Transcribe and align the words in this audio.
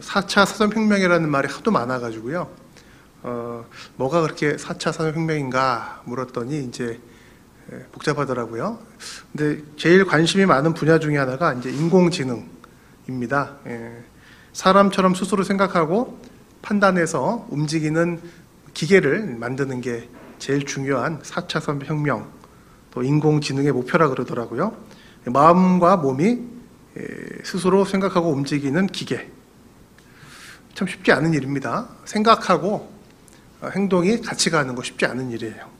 4차 0.00 0.46
산업혁명이라는 0.46 1.28
말이 1.28 1.48
하도 1.48 1.70
많아가지고요. 1.70 2.48
어, 3.22 3.66
뭐가 3.96 4.22
그렇게 4.22 4.56
4차 4.56 4.92
산업혁명인가 4.92 6.02
물었더니 6.04 6.64
이제 6.64 7.00
예, 7.72 7.78
복잡하더라고요. 7.90 8.78
근데 9.32 9.62
제일 9.76 10.04
관심이 10.04 10.46
많은 10.46 10.74
분야 10.74 11.00
중에 11.00 11.16
하나가 11.16 11.52
이제 11.52 11.68
인공지능입니다. 11.70 13.56
예, 13.66 14.04
사람처럼 14.52 15.14
스스로 15.14 15.42
생각하고 15.42 16.20
판단해서 16.62 17.46
움직이는 17.50 18.20
기계를 18.72 19.36
만드는 19.38 19.80
게 19.80 20.08
제일 20.38 20.64
중요한 20.64 21.20
4차 21.22 21.60
산업혁명, 21.60 22.30
또 22.92 23.02
인공지능의 23.02 23.72
목표라 23.72 24.08
그러더라고요. 24.10 24.76
마음과 25.24 25.96
몸이 25.96 26.38
예, 26.98 27.02
스스로 27.42 27.84
생각하고 27.84 28.30
움직이는 28.30 28.86
기계. 28.86 29.30
참 30.76 30.86
쉽지 30.86 31.10
않은 31.10 31.32
일입니다. 31.32 31.88
생각하고 32.04 32.92
어, 33.62 33.70
행동이 33.74 34.20
같이 34.20 34.50
가는 34.50 34.74
거 34.74 34.82
쉽지 34.82 35.06
않은 35.06 35.30
일이에요. 35.30 35.70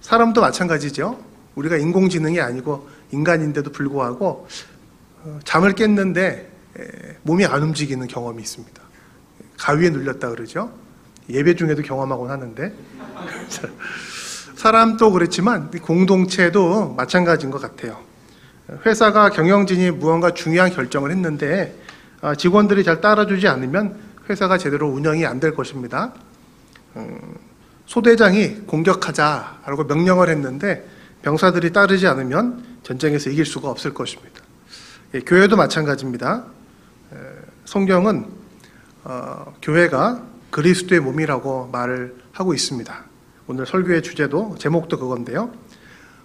사람도 0.00 0.40
마찬가지죠. 0.40 1.16
우리가 1.54 1.76
인공지능이 1.76 2.40
아니고 2.40 2.88
인간인데도 3.12 3.70
불구하고 3.70 4.48
어, 5.22 5.38
잠을 5.44 5.74
깼는데 5.74 6.50
몸이 7.22 7.46
안 7.46 7.62
움직이는 7.62 8.08
경험이 8.08 8.42
있습니다. 8.42 8.82
가위에 9.58 9.90
눌렸다 9.90 10.30
그러죠. 10.30 10.72
예배 11.30 11.54
중에도 11.54 11.82
경험하곤 11.82 12.30
하는데 12.30 12.74
사람도 14.56 15.12
그렇지만 15.12 15.70
공동체도 15.70 16.94
마찬가지인 16.94 17.52
것 17.52 17.62
같아요. 17.62 18.00
회사가 18.84 19.30
경영진이 19.30 19.92
무언가 19.92 20.32
중요한 20.32 20.72
결정을 20.72 21.12
했는데 21.12 21.78
아, 22.22 22.34
직원들이 22.34 22.82
잘 22.82 23.00
따라주지 23.00 23.46
않으면 23.46 24.11
회사가 24.28 24.58
제대로 24.58 24.88
운영이 24.88 25.26
안 25.26 25.40
될 25.40 25.54
것입니다. 25.54 26.12
음, 26.96 27.36
소대장이 27.86 28.66
공격하자라고 28.66 29.84
명령을 29.84 30.28
했는데 30.28 30.86
병사들이 31.22 31.72
따르지 31.72 32.06
않으면 32.06 32.64
전쟁에서 32.82 33.30
이길 33.30 33.44
수가 33.44 33.68
없을 33.68 33.94
것입니다. 33.94 34.40
예, 35.14 35.20
교회도 35.20 35.56
마찬가지입니다. 35.56 36.44
성경은 37.64 38.26
어, 39.04 39.54
교회가 39.62 40.22
그리스도의 40.50 41.00
몸이라고 41.00 41.68
말을 41.72 42.16
하고 42.32 42.54
있습니다. 42.54 43.04
오늘 43.46 43.66
설교의 43.66 44.02
주제도 44.02 44.56
제목도 44.58 44.98
그건데요. 44.98 45.52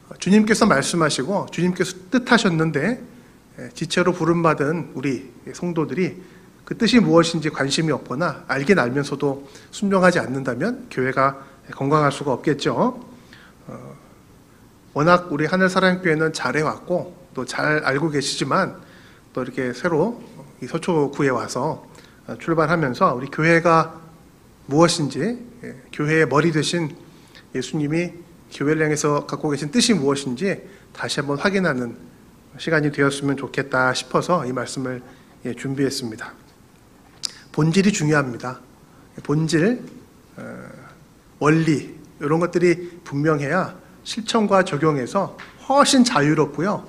어, 0.09 0.15
주님께서 0.19 0.65
말씀하시고 0.65 1.47
주님께서 1.51 1.97
뜻하셨는데 2.11 3.03
지체로 3.73 4.13
부름받은 4.13 4.91
우리 4.93 5.31
성도들이 5.51 6.21
그 6.67 6.77
뜻이 6.77 6.99
무엇인지 6.99 7.49
관심이 7.51 7.93
없거나 7.93 8.43
알긴 8.49 8.77
알면서도 8.77 9.47
순종하지 9.71 10.19
않는다면 10.19 10.87
교회가 10.91 11.41
건강할 11.71 12.11
수가 12.11 12.33
없겠죠. 12.33 13.01
어, 13.67 13.97
워낙 14.93 15.31
우리 15.31 15.45
하늘 15.45 15.69
사랑교회는 15.69 16.33
잘해왔고 16.33 17.15
또 17.33 17.45
잘 17.45 17.85
알고 17.85 18.09
계시지만 18.09 18.81
또 19.31 19.43
이렇게 19.43 19.71
새로 19.71 20.21
이 20.61 20.67
서초구에 20.67 21.29
와서 21.29 21.87
출발하면서 22.37 23.13
우리 23.13 23.27
교회가 23.27 24.01
무엇인지 24.65 25.47
예, 25.63 25.75
교회의 25.93 26.27
머리 26.27 26.51
되신 26.51 26.93
예수님이 27.55 28.11
교회를 28.51 28.83
향해서 28.83 29.25
갖고 29.25 29.49
계신 29.51 29.71
뜻이 29.71 29.93
무엇인지 29.93 30.67
다시 30.91 31.21
한번 31.21 31.37
확인하는 31.37 31.95
시간이 32.57 32.91
되었으면 32.91 33.37
좋겠다 33.37 33.93
싶어서 33.93 34.45
이 34.45 34.51
말씀을 34.51 35.01
예, 35.45 35.53
준비했습니다. 35.53 36.46
본질이 37.57 37.91
중요합니다. 37.91 38.59
본질, 39.23 39.81
어, 40.35 40.69
원리 41.39 41.97
이런 42.19 42.39
것들이 42.39 42.99
분명해야 43.03 43.75
실천과 44.03 44.63
적용해서 44.63 45.35
훨씬 45.67 46.03
자유롭고요, 46.03 46.87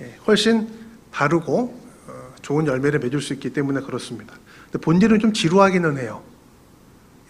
예, 0.00 0.16
훨씬 0.26 0.70
바르고 1.10 1.78
어, 2.06 2.34
좋은 2.40 2.66
열매를 2.66 3.00
맺을 3.00 3.20
수 3.20 3.34
있기 3.34 3.52
때문에 3.52 3.82
그렇습니다. 3.82 4.34
본질은 4.80 5.18
좀 5.18 5.34
지루하기는 5.34 5.98
해요. 5.98 6.22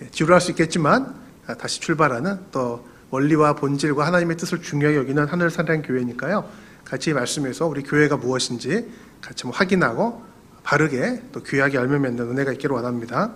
예, 0.00 0.08
지루할 0.10 0.40
수 0.40 0.52
있겠지만 0.52 1.12
아, 1.48 1.54
다시 1.54 1.80
출발하는 1.80 2.38
또 2.52 2.86
원리와 3.10 3.54
본질과 3.54 4.06
하나님의 4.06 4.36
뜻을 4.36 4.62
중요하게 4.62 4.96
여기는 4.96 5.26
하늘 5.26 5.50
사랑 5.50 5.82
교회니까요. 5.82 6.48
같이 6.84 7.12
말씀해서 7.14 7.66
우리 7.66 7.82
교회가 7.82 8.16
무엇인지 8.16 8.88
같이 9.20 9.48
확인하고 9.48 10.29
바르게 10.62 11.22
또 11.32 11.42
귀하게 11.42 11.76
열매 11.76 11.98
맺는 11.98 12.30
은혜가 12.30 12.52
있기를 12.52 12.74
원합니다. 12.74 13.32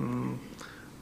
음, 0.00 0.38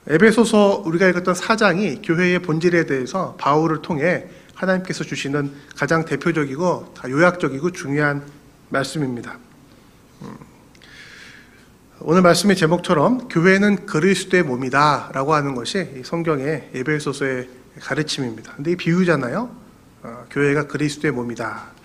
에베소서 0.06 0.82
우리가 0.87 1.09
읽었던 1.09 1.34
사장이 1.34 2.03
교회의 2.03 2.41
본질에 2.41 2.87
대해서 2.87 3.34
바울을 3.38 3.82
통해 3.82 4.27
하나님께서 4.54 5.04
주시는 5.04 5.53
가장 5.77 6.04
대표적이고 6.04 6.94
요약적이고 7.09 7.72
중요한 7.72 8.22
말씀입니다. 8.69 9.38
음, 10.22 10.37
오늘 12.00 12.22
말씀의 12.22 12.56
제목처럼 12.56 13.28
교회는 13.28 13.87
그리스도의 13.87 14.43
몸이다 14.43 15.10
라고 15.12 15.34
하는 15.34 15.54
것이 15.54 16.03
성경의 16.04 16.71
에베소서의 16.75 17.48
가르침입니다. 17.81 18.54
근데 18.54 18.72
이 18.72 18.77
비유잖아요. 18.77 19.50
어, 20.03 20.25
교회가 20.31 20.66
그리스도의 20.66 21.12
몸이다. 21.12 21.75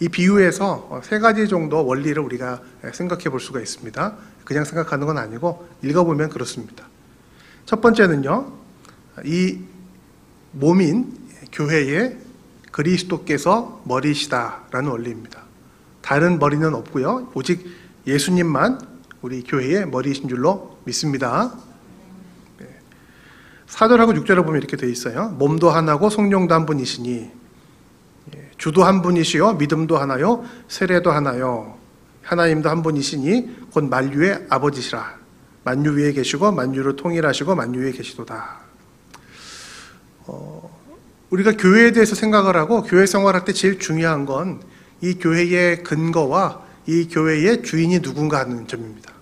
이 0.00 0.08
비유에서 0.08 0.88
어, 0.90 1.00
세 1.04 1.18
가지 1.18 1.48
정도 1.48 1.84
원리를 1.86 2.20
우리가 2.22 2.60
생각해 2.92 3.24
볼 3.24 3.40
수가 3.40 3.60
있습니다. 3.60 4.16
그냥 4.44 4.64
생각하는 4.64 5.06
건 5.06 5.18
아니고 5.18 5.66
읽어보면 5.82 6.30
그렇습니다. 6.30 6.86
첫 7.66 7.80
번째는요, 7.80 8.52
이 9.24 9.58
몸인 10.52 11.16
교회에 11.52 12.16
그리스도께서 12.70 13.82
머리시다라는 13.84 14.90
원리입니다. 14.90 15.42
다른 16.02 16.38
머리는 16.38 16.74
없고요. 16.74 17.30
오직 17.34 17.64
예수님만 18.06 18.80
우리 19.22 19.42
교회의 19.42 19.86
머리이신 19.88 20.28
줄로 20.28 20.76
믿습니다. 20.84 21.54
네. 22.58 22.66
4절하고 23.68 24.14
6절을 24.22 24.44
보면 24.44 24.58
이렇게 24.58 24.76
되어 24.76 24.90
있어요. 24.90 25.30
몸도 25.30 25.70
하나고 25.70 26.10
성령도 26.10 26.54
한 26.54 26.66
분이시니 26.66 27.43
주도 28.56 28.84
한 28.84 29.02
분이시요 29.02 29.54
믿음도 29.54 29.98
하나요 29.98 30.44
세례도 30.68 31.10
하나요 31.10 31.76
하나님도 32.22 32.68
한 32.70 32.82
분이시니 32.82 33.70
곧 33.72 33.84
만유의 33.84 34.46
아버지시라 34.48 35.18
만유 35.64 35.96
위에 35.96 36.12
계시고 36.12 36.52
만유를 36.52 36.96
통일하시고 36.96 37.54
만유 37.54 37.80
위에 37.80 37.92
계시도다. 37.92 38.60
어, 40.26 40.80
우리가 41.30 41.52
교회에 41.52 41.92
대해서 41.92 42.14
생각을 42.14 42.56
하고 42.56 42.82
교회 42.82 43.06
생활할 43.06 43.44
때 43.44 43.52
제일 43.52 43.78
중요한 43.78 44.26
건 44.26 44.60
이 45.00 45.18
교회의 45.18 45.82
근거와 45.82 46.62
이 46.86 47.08
교회의 47.08 47.62
주인이 47.62 48.00
누군가 48.00 48.38
하는 48.38 48.66
점입니다. 48.66 49.12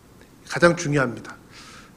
가장 0.48 0.76
중요합니다. 0.76 1.36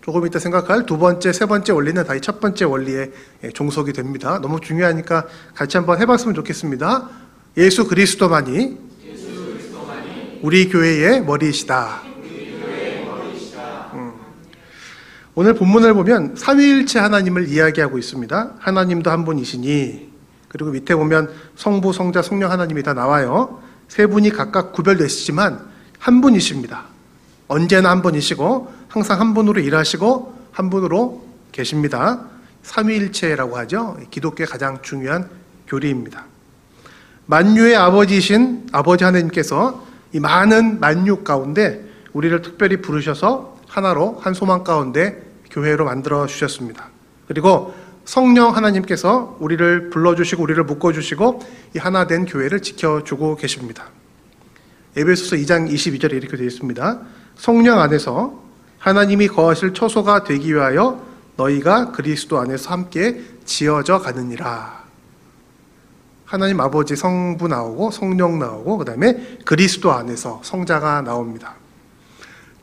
조금 0.01 0.25
이따 0.25 0.39
생각할 0.39 0.85
두 0.85 0.97
번째, 0.97 1.31
세 1.33 1.45
번째 1.45 1.73
원리는 1.73 2.03
다 2.03 2.15
이 2.15 2.21
첫 2.21 2.39
번째 2.39 2.65
원리에 2.65 3.11
종속이 3.53 3.93
됩니다. 3.93 4.39
너무 4.41 4.59
중요하니까 4.59 5.27
같이 5.53 5.77
한번 5.77 5.99
해봤으면 6.01 6.33
좋겠습니다. 6.33 7.09
예수 7.57 7.87
그리스도만이 7.87 8.77
우리 10.41 10.67
교회의 10.67 11.23
머리이시다. 11.23 12.01
음. 13.93 14.11
오늘 15.35 15.53
본문을 15.53 15.93
보면 15.93 16.35
삼위일체 16.35 16.99
하나님을 16.99 17.47
이야기하고 17.47 17.97
있습니다. 17.97 18.55
하나님도 18.59 19.09
한 19.09 19.23
분이시니 19.23 20.09
그리고 20.49 20.71
밑에 20.71 20.95
보면 20.95 21.33
성부, 21.55 21.93
성자, 21.93 22.21
성령 22.21 22.51
하나님이 22.51 22.83
다 22.83 22.93
나와요. 22.93 23.61
세 23.87 24.05
분이 24.05 24.31
각각 24.31 24.73
구별되시지만 24.73 25.59
한 25.97 26.21
분이십니다. 26.21 26.83
언제나 27.47 27.91
한 27.91 28.01
분이시고 28.01 28.73
항상 28.89 29.21
한 29.21 29.33
분으로 29.33 29.61
일하시고 29.61 30.35
한 30.51 30.69
분으로 30.69 31.25
계십니다. 31.53 32.25
삼위일체라고 32.63 33.57
하죠. 33.59 33.97
기독교의 34.11 34.47
가장 34.47 34.81
중요한 34.81 35.29
교리입니다. 35.67 36.34
만유의 37.27 37.75
아버지신 37.75 38.67
아버지 38.71 39.03
하나님께서 39.03 39.85
이 40.13 40.19
많은 40.19 40.79
만유 40.79 41.23
가운데 41.23 41.83
우리를 42.13 42.41
특별히 42.41 42.81
부르셔서 42.81 43.57
하나로 43.67 44.19
한 44.21 44.33
소망 44.33 44.63
가운데 44.63 45.21
교회로 45.51 45.85
만들어 45.85 46.25
주셨습니다. 46.27 46.89
그리고 47.27 47.73
성령 48.05 48.55
하나님께서 48.55 49.35
우리를 49.39 49.89
불러주시고 49.89 50.43
우리를 50.43 50.63
묶어주시고 50.63 51.39
이 51.75 51.79
하나 51.79 52.07
된 52.07 52.25
교회를 52.25 52.61
지켜주고 52.61 53.35
계십니다. 53.35 53.85
에베소서 54.95 55.35
2장 55.37 55.69
22절에 55.69 56.13
이렇게 56.13 56.37
되어 56.37 56.45
있습니다. 56.45 56.99
성령 57.35 57.79
안에서 57.79 58.39
하나님이 58.77 59.27
거하실 59.27 59.73
처소가 59.73 60.23
되기 60.23 60.53
위하여 60.53 61.03
너희가 61.35 61.91
그리스도 61.91 62.39
안에서 62.39 62.69
함께 62.69 63.21
지어져 63.43 63.99
가느니라. 63.99 64.84
하나님 66.25 66.59
아버지 66.59 66.95
성부 66.95 67.47
나오고 67.47 67.91
성령 67.91 68.39
나오고 68.39 68.79
그다음에 68.79 69.37
그리스도 69.45 69.91
안에서 69.91 70.41
성자가 70.43 71.01
나옵니다. 71.01 71.55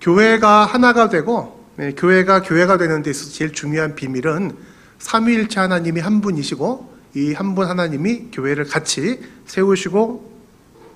교회가 0.01 0.67
하나가 0.67 1.09
되고 1.09 1.65
네, 1.77 1.93
교회가 1.93 2.43
교회가 2.43 2.77
되는 2.77 3.03
데 3.03 3.11
있어서 3.11 3.31
제일 3.33 3.53
중요한 3.53 3.95
비밀은 3.95 4.57
삼위일체 4.99 5.61
하나님이 5.61 6.01
한 6.01 6.21
분이시고 6.21 6.93
이 7.15 7.35
한 7.35 7.55
분 7.55 7.69
하나님이 7.69 8.31
교회를 8.33 8.65
같이 8.65 9.21
세우시고 9.47 10.33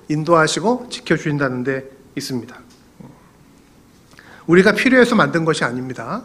인도하시고 0.08 0.88
지켜 0.90 1.16
주신다는 1.16 1.62
데 1.62 1.84
있습니다. 2.16 2.56
우리가 4.46 4.72
필요해서 4.72 5.14
만든 5.14 5.44
것이 5.44 5.64
아닙니다. 5.64 6.22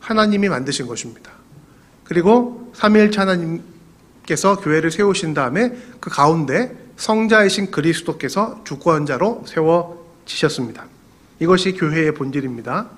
하나님이 0.00 0.48
만드신 0.48 0.86
것입니다. 0.86 1.30
그리고 2.04 2.72
삼위일체 2.74 3.18
하나님 3.20 3.62
께서 4.28 4.56
교회를 4.60 4.90
세우신 4.90 5.32
다음에 5.32 5.74
그 6.00 6.10
가운데 6.10 6.76
성자이신 6.96 7.70
그리스도께서 7.70 8.62
주권자로 8.64 9.44
세워지셨습니다. 9.46 10.84
이것이 11.40 11.72
교회의 11.72 12.12
본질입니다. 12.12 12.90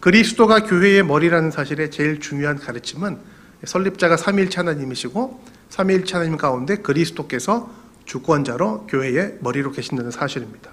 그리스도가 0.00 0.64
교회의 0.64 1.02
머리라는 1.02 1.50
사실의 1.50 1.90
제일 1.90 2.20
중요한 2.20 2.58
가르침은 2.58 3.18
설립자가 3.64 4.18
삼위일체 4.18 4.58
하나님이시고 4.58 5.42
삼위일체 5.70 6.14
하나님 6.14 6.36
가운데 6.36 6.76
그리스도께서 6.76 7.70
주권자로 8.04 8.86
교회의 8.86 9.38
머리로 9.40 9.72
계신다는 9.72 10.10
사실입니다. 10.10 10.72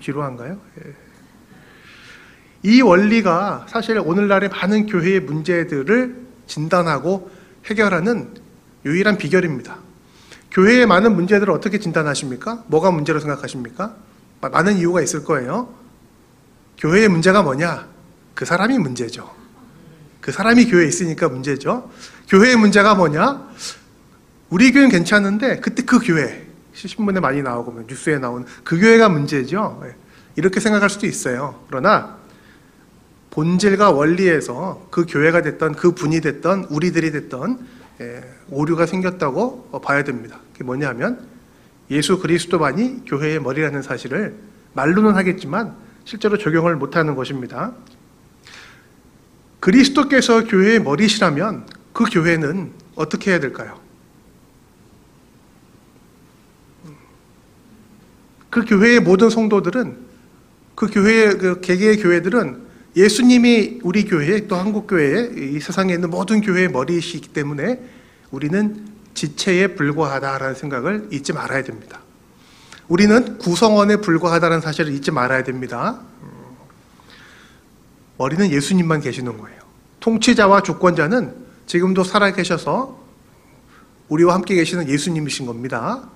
지루한가요? 0.00 0.60
예. 0.78 0.94
이 2.62 2.82
원리가 2.82 3.66
사실 3.68 3.98
오늘날의 3.98 4.48
많은 4.50 4.86
교회의 4.86 5.20
문제들을 5.20 6.24
진단하고 6.46 7.30
해결하는 7.66 8.43
유일한 8.84 9.16
비결입니다. 9.18 9.78
교회의 10.50 10.86
많은 10.86 11.14
문제들을 11.16 11.52
어떻게 11.52 11.78
진단하십니까? 11.78 12.64
뭐가 12.68 12.90
문제로 12.90 13.18
생각하십니까? 13.18 13.96
많은 14.40 14.76
이유가 14.76 15.02
있을 15.02 15.24
거예요. 15.24 15.74
교회의 16.78 17.08
문제가 17.08 17.42
뭐냐? 17.42 17.88
그 18.34 18.44
사람이 18.44 18.78
문제죠. 18.78 19.34
그 20.20 20.32
사람이 20.32 20.66
교회에 20.66 20.86
있으니까 20.86 21.28
문제죠. 21.28 21.90
교회의 22.28 22.56
문제가 22.56 22.94
뭐냐? 22.94 23.48
우리 24.50 24.70
교회는 24.72 24.90
괜찮은데 24.90 25.60
그때 25.60 25.82
그 25.84 25.98
교회 25.98 26.46
신문에 26.72 27.20
많이 27.20 27.42
나오고 27.42 27.70
뭐 27.72 27.84
뉴스에 27.88 28.18
나오는 28.18 28.46
그 28.62 28.78
교회가 28.78 29.08
문제죠. 29.08 29.82
이렇게 30.36 30.60
생각할 30.60 30.90
수도 30.90 31.06
있어요. 31.06 31.64
그러나 31.68 32.18
본질과 33.30 33.90
원리에서 33.90 34.86
그 34.90 35.06
교회가 35.08 35.42
됐던 35.42 35.74
그 35.74 35.92
분이 35.92 36.20
됐던 36.20 36.68
우리들이 36.70 37.10
됐던 37.10 37.58
예, 37.58 37.66
오류가 38.50 38.86
생겼다고 38.86 39.80
봐야 39.82 40.04
됩니다. 40.04 40.40
그게 40.52 40.64
뭐냐면 40.64 41.26
예수 41.90 42.18
그리스도만이 42.18 43.04
교회의 43.06 43.40
머리라는 43.40 43.82
사실을 43.82 44.34
말로는 44.72 45.14
하겠지만 45.14 45.76
실제로 46.04 46.36
적용을 46.38 46.76
못하는 46.76 47.14
것입니다. 47.14 47.74
그리스도께서 49.60 50.44
교회의 50.44 50.80
머리시라면 50.80 51.66
그 51.92 52.04
교회는 52.04 52.72
어떻게 52.96 53.30
해야 53.30 53.40
될까요? 53.40 53.80
그 58.50 58.64
교회의 58.64 59.00
모든 59.00 59.30
성도들은 59.30 59.96
그 60.74 60.88
교회의 60.88 61.38
그 61.38 61.60
개개의 61.60 61.98
교회들은 61.98 62.63
예수님이 62.96 63.80
우리 63.82 64.04
교회 64.04 64.46
또 64.46 64.56
한국 64.56 64.86
교회 64.86 65.30
이 65.36 65.58
세상에 65.60 65.94
있는 65.94 66.10
모든 66.10 66.40
교회의 66.40 66.68
머리이시기 66.68 67.28
때문에 67.28 67.80
우리는 68.30 68.86
지체에 69.14 69.68
불과하다라는 69.68 70.54
생각을 70.54 71.08
잊지 71.12 71.32
말아야 71.32 71.62
됩니다. 71.64 72.00
우리는 72.88 73.38
구성원에 73.38 73.96
불과하다는 73.96 74.60
사실을 74.60 74.92
잊지 74.92 75.10
말아야 75.10 75.42
됩니다. 75.42 76.00
머리는 78.16 78.50
예수님만 78.50 79.00
계시는 79.00 79.38
거예요. 79.38 79.58
통치자와 80.00 80.62
주권자는 80.62 81.34
지금도 81.66 82.04
살아 82.04 82.30
계셔서 82.32 83.02
우리와 84.08 84.34
함께 84.34 84.54
계시는 84.54 84.88
예수님이신 84.88 85.46
겁니다. 85.46 86.08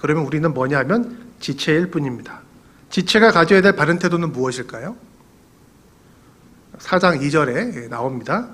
그러면 0.00 0.24
우리는 0.26 0.52
뭐냐면 0.52 1.30
지체일 1.40 1.90
뿐입니다. 1.90 2.40
지체가 2.90 3.30
가져야 3.30 3.62
될 3.62 3.76
바른 3.76 3.98
태도는 3.98 4.32
무엇일까요? 4.32 4.96
4장 6.82 7.20
2절에 7.22 7.88
나옵니다. 7.88 8.48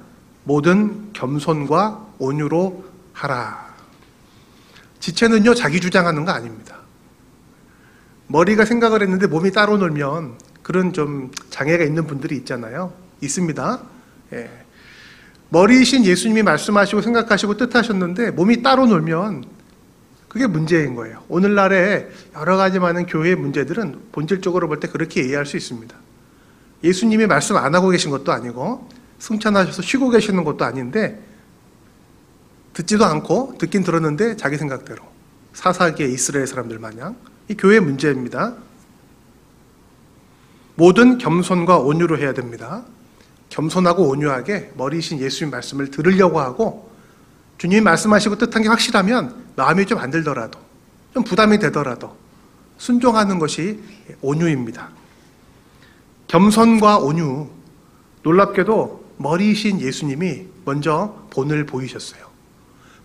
모든 0.44 1.12
겸손과 1.12 2.06
온유로 2.18 2.84
하라. 3.12 3.68
지체는요, 5.00 5.54
자기 5.54 5.80
주장하는 5.80 6.24
거 6.24 6.32
아닙니다. 6.32 6.76
머리가 8.26 8.64
생각을 8.64 9.02
했는데 9.02 9.26
몸이 9.26 9.52
따로 9.52 9.78
놀면 9.78 10.38
그런 10.62 10.92
좀 10.92 11.30
장애가 11.50 11.84
있는 11.84 12.06
분들이 12.06 12.36
있잖아요. 12.36 12.92
있습니다. 13.22 13.80
예. 14.34 14.50
머리이신 15.48 16.04
예수님이 16.04 16.42
말씀하시고 16.42 17.00
생각하시고 17.00 17.56
뜻하셨는데 17.56 18.32
몸이 18.32 18.62
따로 18.62 18.86
놀면 18.86 19.44
그게 20.28 20.46
문제인 20.46 20.94
거예요. 20.94 21.24
오늘날에 21.28 22.08
여러 22.34 22.58
가지 22.58 22.78
많은 22.78 23.06
교회의 23.06 23.34
문제들은 23.36 24.08
본질적으로 24.12 24.68
볼 24.68 24.78
때 24.78 24.88
그렇게 24.88 25.22
이해할 25.22 25.46
수 25.46 25.56
있습니다. 25.56 25.96
예수님이 26.82 27.26
말씀 27.26 27.56
안 27.56 27.74
하고 27.74 27.88
계신 27.88 28.10
것도 28.10 28.32
아니고 28.32 28.88
승천하셔서 29.18 29.82
쉬고 29.82 30.10
계시는 30.10 30.44
것도 30.44 30.64
아닌데 30.64 31.22
듣지도 32.72 33.04
않고 33.04 33.56
듣긴 33.58 33.82
들었는데 33.82 34.36
자기 34.36 34.56
생각대로 34.56 35.02
사사기의 35.52 36.12
이스라엘 36.12 36.46
사람들 36.46 36.78
마냥 36.78 37.16
이 37.48 37.54
교회 37.56 37.80
문제입니다. 37.80 38.54
모든 40.76 41.18
겸손과 41.18 41.78
온유로 41.78 42.18
해야 42.18 42.32
됩니다. 42.32 42.84
겸손하고 43.48 44.08
온유하게 44.08 44.72
머리이신 44.76 45.18
예수님 45.18 45.50
말씀을 45.50 45.90
들으려고 45.90 46.38
하고 46.38 46.92
주님이 47.56 47.80
말씀하시고 47.80 48.38
뜻한 48.38 48.62
게 48.62 48.68
확실하면 48.68 49.34
마음이 49.56 49.86
좀 49.86 49.98
안 49.98 50.10
들더라도 50.10 50.60
좀 51.12 51.24
부담이 51.24 51.58
되더라도 51.58 52.16
순종하는 52.76 53.40
것이 53.40 53.82
온유입니다. 54.20 54.90
겸손과 56.28 56.98
온유 56.98 57.48
놀랍게도 58.22 59.04
머리이신 59.16 59.80
예수님이 59.80 60.46
먼저 60.64 61.26
본을 61.30 61.66
보이셨어요. 61.66 62.28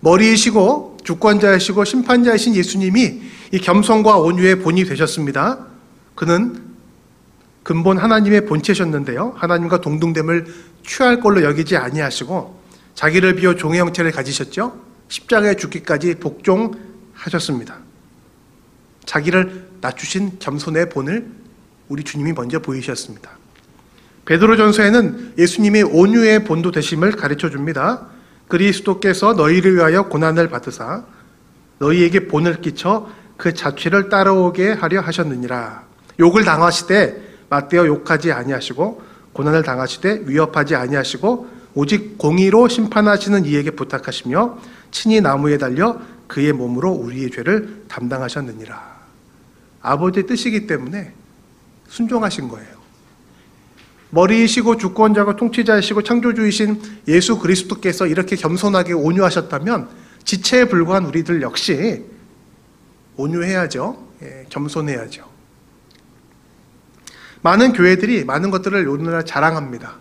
머리이시고 0.02 0.98
주권자이시고 1.04 1.86
심판자이신 1.86 2.56
예수님이 2.56 3.22
이 3.52 3.58
겸손과 3.60 4.18
온유의 4.20 4.60
본이 4.60 4.84
되셨습니다. 4.84 5.66
그는 6.16 6.62
근본 7.64 7.98
하나님의 7.98 8.46
본체셨는데요. 8.46 9.34
하나님과 9.38 9.80
동등됨을 9.80 10.54
취할 10.86 11.22
걸로 11.22 11.44
여기지 11.44 11.78
아니하시고 11.78 12.62
자기를 12.96 13.36
비워 13.36 13.56
종의 13.56 13.80
형체를 13.80 14.12
가지셨죠. 14.12 14.78
십자가에 15.08 15.56
죽기까지 15.56 16.16
복종하셨습니다. 16.16 17.78
자기를 19.06 19.70
낮추신 19.80 20.40
겸손의 20.40 20.90
본을 20.90 21.43
우리 21.90 22.04
주님이 22.04 22.34
먼저 22.34 22.60
보이셨습니다. 22.60 23.32
베드로전서에는 24.26 25.34
예수님이 25.38 25.84
온유의 25.84 26.46
본도 26.46 26.72
되심을 26.72 27.14
가르쳐 27.14 27.50
줍니다. 27.50 28.08
그리스도께서 28.48 29.34
너희를 29.34 29.76
위하여 29.76 30.08
고난을 30.08 30.50
받으사 30.50 31.04
너희에게 31.80 32.28
본을 32.28 32.62
끼쳐 32.62 33.10
그 33.36 33.54
자취를 33.54 34.10
따라오게 34.10 34.72
하려 34.72 35.02
하셨느니라. 35.02 35.84
욕을 36.20 36.46
당하시되 36.46 37.34
맞대어 37.50 37.86
욕하지 37.88 38.32
아니하시고 38.32 39.02
고난을 39.34 39.64
당하시되 39.64 40.24
위협하지 40.26 40.76
아니하시고 40.76 41.50
오직 41.76 42.18
공의로 42.18 42.68
심판하시는 42.68 43.46
이에게 43.46 43.72
부탁하시며 43.72 44.60
친히 44.92 45.22
나무에 45.22 45.58
달려 45.58 46.00
그의 46.28 46.54
몸으로 46.54 46.92
우리의 46.92 47.32
죄를 47.32 47.84
담당하셨느니라. 47.88 48.94
아버지의 49.82 50.28
뜻이기 50.28 50.68
때문에 50.68 51.14
순종하신 51.94 52.48
거예요. 52.48 52.74
머리이시고 54.10 54.78
주권자고 54.78 55.36
통치자이시고 55.36 56.02
창조주이신 56.02 56.82
예수 57.08 57.38
그리스도께서 57.40 58.08
이렇게 58.08 58.36
겸손하게 58.36 58.94
온유하셨다면 58.94 59.90
지체에 60.24 60.66
불과한 60.66 61.06
우리들 61.06 61.42
역시 61.42 62.04
온유해야죠. 63.16 64.08
예, 64.24 64.46
겸손해야죠. 64.50 65.30
많은 67.42 67.74
교회들이 67.74 68.24
많은 68.26 68.50
것들을 68.50 68.88
오늘날 68.88 69.26
자랑합니다. 69.26 69.98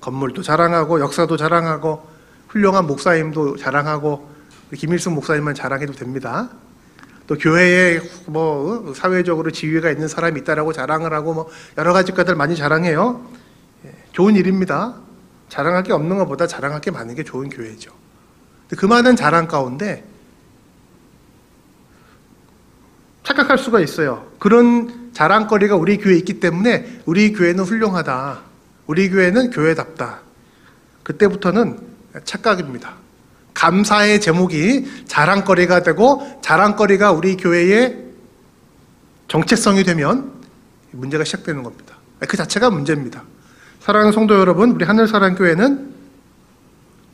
건물도 0.00 0.42
자랑하고 0.42 1.00
역사도 1.00 1.36
자랑하고 1.36 2.08
훌륭한 2.48 2.86
목사님도 2.86 3.58
자랑하고 3.58 4.28
김일순 4.74 5.14
목사님만 5.14 5.54
자랑해도 5.54 5.92
됩니다. 5.92 6.50
또 7.28 7.36
교회에 7.36 8.00
뭐 8.26 8.94
사회적으로 8.94 9.50
지위가 9.50 9.90
있는 9.90 10.08
사람이 10.08 10.40
있다라고 10.40 10.72
자랑을 10.72 11.12
하고 11.12 11.34
뭐 11.34 11.50
여러 11.76 11.92
가지 11.92 12.12
것들 12.12 12.34
많이 12.34 12.56
자랑해요. 12.56 13.24
예, 13.84 13.94
좋은 14.12 14.34
일입니다. 14.34 14.96
자랑할 15.50 15.82
게 15.82 15.92
없는 15.92 16.16
것보다 16.16 16.46
자랑할 16.46 16.80
게 16.80 16.90
많은 16.90 17.14
게 17.14 17.22
좋은 17.22 17.50
교회죠. 17.50 17.92
그 18.76 18.86
많은 18.86 19.14
자랑 19.14 19.46
가운데 19.46 20.04
착각할 23.24 23.58
수가 23.58 23.80
있어요. 23.80 24.26
그런 24.38 25.10
자랑거리가 25.12 25.76
우리 25.76 25.98
교회에 25.98 26.16
있기 26.16 26.40
때문에 26.40 27.02
우리 27.04 27.34
교회는 27.34 27.64
훌륭하다. 27.64 28.40
우리 28.86 29.10
교회는 29.10 29.50
교회답다. 29.50 30.20
그때부터는 31.02 31.78
착각입니다. 32.24 32.94
감사의 33.58 34.20
제목이 34.20 34.86
자랑거리가 35.08 35.82
되고 35.82 36.38
자랑거리가 36.42 37.10
우리 37.10 37.36
교회의 37.36 38.04
정체성이 39.26 39.82
되면 39.82 40.32
문제가 40.92 41.24
시작되는 41.24 41.64
겁니다. 41.64 41.96
그 42.20 42.36
자체가 42.36 42.70
문제입니다. 42.70 43.24
사랑하는 43.80 44.12
성도 44.12 44.38
여러분, 44.38 44.70
우리 44.70 44.84
하늘사랑교회는 44.84 45.92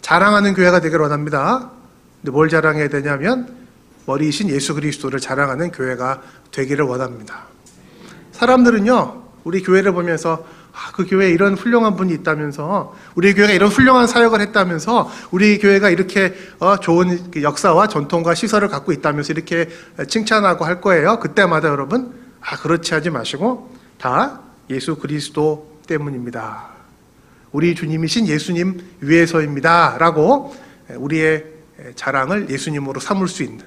자랑하는 0.03 0.53
교회가 0.53 0.81
되기를 0.81 1.01
원합니다. 1.01 1.71
근데 2.21 2.31
뭘 2.31 2.51
자랑해야 2.51 2.89
되냐면 2.89 3.49
머리이신 4.05 4.51
예수 4.51 4.75
그리스도를 4.75 5.21
자랑하는 5.21 5.73
교회가 5.73 6.21
되기를 6.51 6.85
원합니다. 6.85 7.45
사람들은요, 8.33 9.23
우리 9.45 9.63
교회를 9.63 9.93
보면서 9.93 10.45
아, 10.75 10.90
그 10.93 11.07
교회에 11.07 11.31
이런 11.31 11.54
훌륭한 11.54 11.95
분이 11.95 12.12
있다면서 12.14 12.97
우리 13.14 13.33
교회가 13.33 13.52
이런 13.52 13.71
훌륭한 13.71 14.09
사역을 14.09 14.40
했다면서 14.40 15.09
우리 15.31 15.59
교회가 15.59 15.88
이렇게 15.88 16.35
어, 16.59 16.78
좋은 16.78 17.31
그 17.31 17.43
역사와 17.43 17.87
전통과 17.87 18.35
시설을 18.35 18.69
갖고 18.69 18.90
있다면서 18.90 19.33
이렇게 19.33 19.69
칭찬하고 20.09 20.64
할 20.64 20.81
거예요. 20.81 21.21
그때마다 21.21 21.69
여러분 21.69 22.12
아 22.40 22.57
그렇지 22.57 22.93
하지 22.93 23.11
마시고 23.11 23.73
다 23.99 24.40
예수 24.69 24.97
그리스도 24.97 25.78
때문입니다. 25.87 26.71
우리 27.52 27.76
주님이신 27.76 28.26
예수님 28.26 28.81
위해서입니다라고 28.99 30.57
우리의 30.97 31.45
자랑을 31.95 32.50
예수님으로 32.50 32.99
삼을 32.99 33.28
수 33.28 33.45
있는 33.45 33.64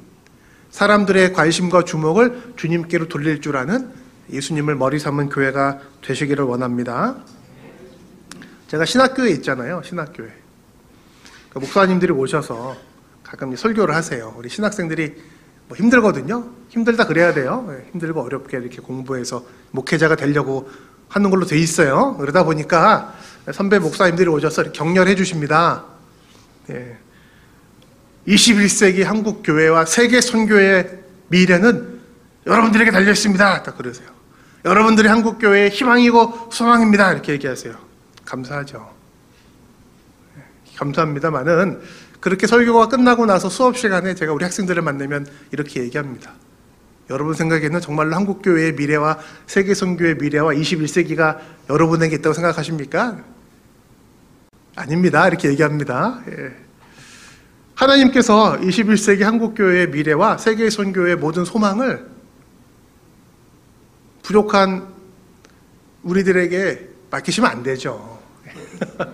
사람들의 0.72 1.32
관심과 1.32 1.84
주목을 1.84 2.54
주님께로 2.58 3.08
돌릴 3.08 3.40
줄 3.40 3.56
아는 3.56 3.90
예수님을 4.32 4.76
머리 4.76 5.00
삼은 5.00 5.30
교회가 5.30 5.80
되시기를 6.02 6.44
원합니다. 6.44 7.16
제가 8.68 8.86
신학교에 8.86 9.30
있잖아요. 9.32 9.82
신학교에. 9.84 10.28
그러니까 11.50 11.60
목사님들이 11.60 12.12
오셔서 12.12 12.76
가끔 13.24 13.56
설교를 13.56 13.96
하세요. 13.96 14.34
우리 14.38 14.50
신학생들이 14.50 15.16
뭐 15.68 15.78
힘들거든요. 15.78 16.50
힘들다 16.70 17.08
그래야 17.08 17.34
돼요. 17.34 17.68
예, 17.72 17.90
힘들고 17.92 18.22
어렵게 18.22 18.58
이렇게 18.58 18.78
공부해서 18.78 19.46
목회자가 19.72 20.16
되려고 20.16 20.70
하는 21.10 21.30
걸로 21.30 21.46
돼 21.46 21.58
있어요. 21.58 22.16
그러다 22.18 22.44
보니까 22.44 23.16
선배 23.54 23.80
목사님들이 23.80 24.30
오셔서 24.30 24.72
격려해 24.72 25.16
주십니다. 25.16 25.86
예. 26.70 26.98
21세기 28.28 29.04
한국 29.04 29.42
교회와 29.44 29.86
세계 29.86 30.20
선교의 30.20 31.00
미래는 31.30 32.02
여러분들에게 32.46 32.92
달려 32.92 33.12
있습니다. 33.12 33.64
딱 33.64 33.78
그러세요. 33.78 34.17
여러분들이 34.68 35.08
한국 35.08 35.40
교회의 35.40 35.70
희망이고 35.70 36.50
소망입니다. 36.52 37.14
이렇게 37.14 37.32
얘기하세요. 37.32 37.74
감사하죠. 38.26 38.90
예, 40.38 40.76
감사합니다만은 40.76 41.80
그렇게 42.20 42.48
설교가 42.48 42.90
끝나고 42.90 43.26
나서 43.26 43.48
수업 43.48 43.78
시간에 43.78 44.14
제가 44.14 44.34
우리 44.34 44.44
학생들을 44.44 44.82
만나면 44.82 45.26
이렇게 45.54 45.82
얘기합니다. 45.84 46.34
여러분 47.10 47.34
생각에는 47.34 47.80
정말로 47.80 48.14
한국 48.14 48.42
교회의 48.42 48.74
미래와 48.74 49.20
세계 49.46 49.74
선교의 49.74 50.16
미래와 50.16 50.54
21세기가 50.54 51.38
여러분에게 51.70 52.18
있다고 52.18 52.34
생각하십니까? 52.34 53.24
아닙니다. 54.76 55.30
이렇게 55.30 55.48
얘기합니다. 55.48 56.20
예. 56.30 56.54
하나님께서 57.74 58.58
21세기 58.60 59.22
한국 59.22 59.56
교회의 59.56 59.92
미래와 59.92 60.38
세계 60.38 60.70
선교의 60.70 61.16
모든 61.16 61.46
소망을 61.46 62.17
부족한 64.28 64.86
우리들에게 66.04 66.90
맡기시면 67.10 67.50
안 67.50 67.64
되죠. 67.64 68.20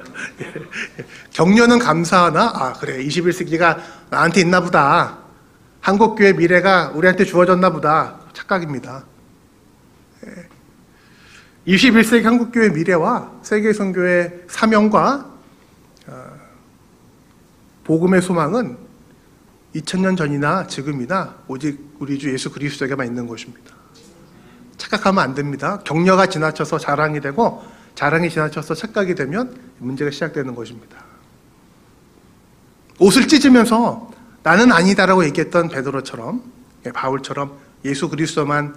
격려는 1.29 1.77
감사하나? 1.77 2.51
아, 2.55 2.73
그래. 2.73 2.97
21세기가 3.05 3.79
나한테 4.09 4.41
있나 4.41 4.59
보다. 4.61 5.19
한국교회 5.81 6.33
미래가 6.33 6.89
우리한테 6.95 7.25
주어졌나 7.25 7.69
보다. 7.69 8.21
착각입니다. 8.33 9.05
21세기 11.67 12.21
예. 12.21 12.23
한국교회 12.23 12.69
미래와 12.69 13.33
세계선교의 13.43 14.45
사명과 14.47 15.31
어, 16.07 16.39
복음의 17.83 18.19
소망은 18.23 18.77
2000년 19.75 20.17
전이나 20.17 20.65
지금이나 20.65 21.35
오직 21.47 21.95
우리 21.99 22.17
주 22.17 22.33
예수 22.33 22.51
그리스도에게만 22.51 23.05
있는 23.05 23.27
것입니다. 23.27 23.82
착각하면 24.77 25.23
안 25.23 25.35
됩니다. 25.35 25.79
격려가 25.83 26.27
지나쳐서 26.27 26.79
자랑이 26.79 27.21
되고 27.21 27.63
자랑이 27.95 28.29
지나쳐서 28.29 28.75
착각이 28.75 29.15
되면 29.15 29.55
문제가 29.77 30.11
시작되는 30.11 30.55
것입니다. 30.55 30.97
옷을 32.99 33.27
찢으면서 33.27 34.11
나는 34.43 34.71
아니다라고 34.71 35.25
얘기했던 35.25 35.69
베드로처럼 35.69 36.43
예, 36.85 36.91
바울처럼 36.91 37.57
예수 37.85 38.09
그리스도만 38.09 38.75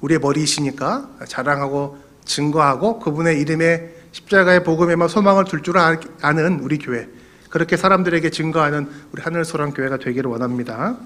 우리의 0.00 0.20
머리이시니까 0.20 1.10
자랑하고 1.26 1.98
증거하고 2.24 2.98
그분의 3.00 3.40
이름에 3.40 3.94
십자가의 4.12 4.64
복음에만 4.64 5.08
소망을 5.08 5.44
둘 5.44 5.62
줄 5.62 5.78
아는 5.78 6.60
우리 6.60 6.78
교회 6.78 7.08
그렇게 7.50 7.76
사람들에게 7.76 8.28
증거하는 8.30 8.88
우리 9.12 9.22
하늘소랑 9.22 9.72
교회가 9.72 9.98
되기를 9.98 10.30
원합니다. 10.30 10.96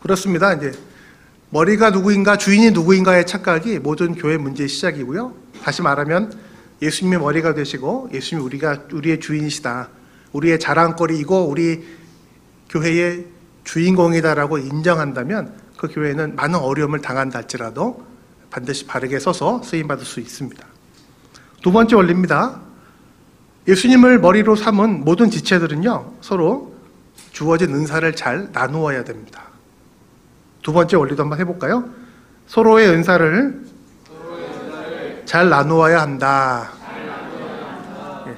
그렇습니다. 0.00 0.54
이제 0.54 0.72
머리가 1.50 1.90
누구인가, 1.90 2.36
주인이 2.36 2.72
누구인가의 2.72 3.26
착각이 3.26 3.78
모든 3.78 4.14
교회 4.14 4.36
문제의 4.36 4.68
시작이고요. 4.68 5.32
다시 5.62 5.80
말하면 5.82 6.32
예수님이 6.82 7.18
머리가 7.18 7.54
되시고 7.54 8.10
예수님이 8.12 8.44
우리가 8.44 8.84
우리의 8.92 9.20
주인이시다. 9.20 9.88
우리의 10.32 10.58
자랑거리이고 10.58 11.48
우리 11.48 11.84
교회의 12.68 13.26
주인공이다라고 13.64 14.58
인정한다면 14.58 15.54
그 15.76 15.88
교회는 15.88 16.36
많은 16.36 16.58
어려움을 16.58 17.00
당한다 17.00 17.38
할지라도 17.38 18.04
반드시 18.50 18.86
바르게 18.86 19.18
서서 19.18 19.62
쓰임 19.62 19.86
받을 19.88 20.04
수 20.04 20.20
있습니다. 20.20 20.66
두 21.62 21.72
번째 21.72 21.96
원리입니다. 21.96 22.60
예수님을 23.68 24.20
머리로 24.20 24.54
삼은 24.56 25.04
모든 25.04 25.30
지체들은요, 25.30 26.14
서로 26.20 26.74
주어진 27.32 27.74
은사를 27.74 28.14
잘 28.14 28.48
나누어야 28.52 29.04
됩니다. 29.04 29.45
두 30.66 30.72
번째 30.72 30.96
원리도 30.96 31.22
한번 31.22 31.38
해볼까요? 31.38 31.88
서로의 32.48 32.88
은사를, 32.88 33.66
잘 35.24 35.48
나누어야 35.48 36.00
한다. 36.00 36.72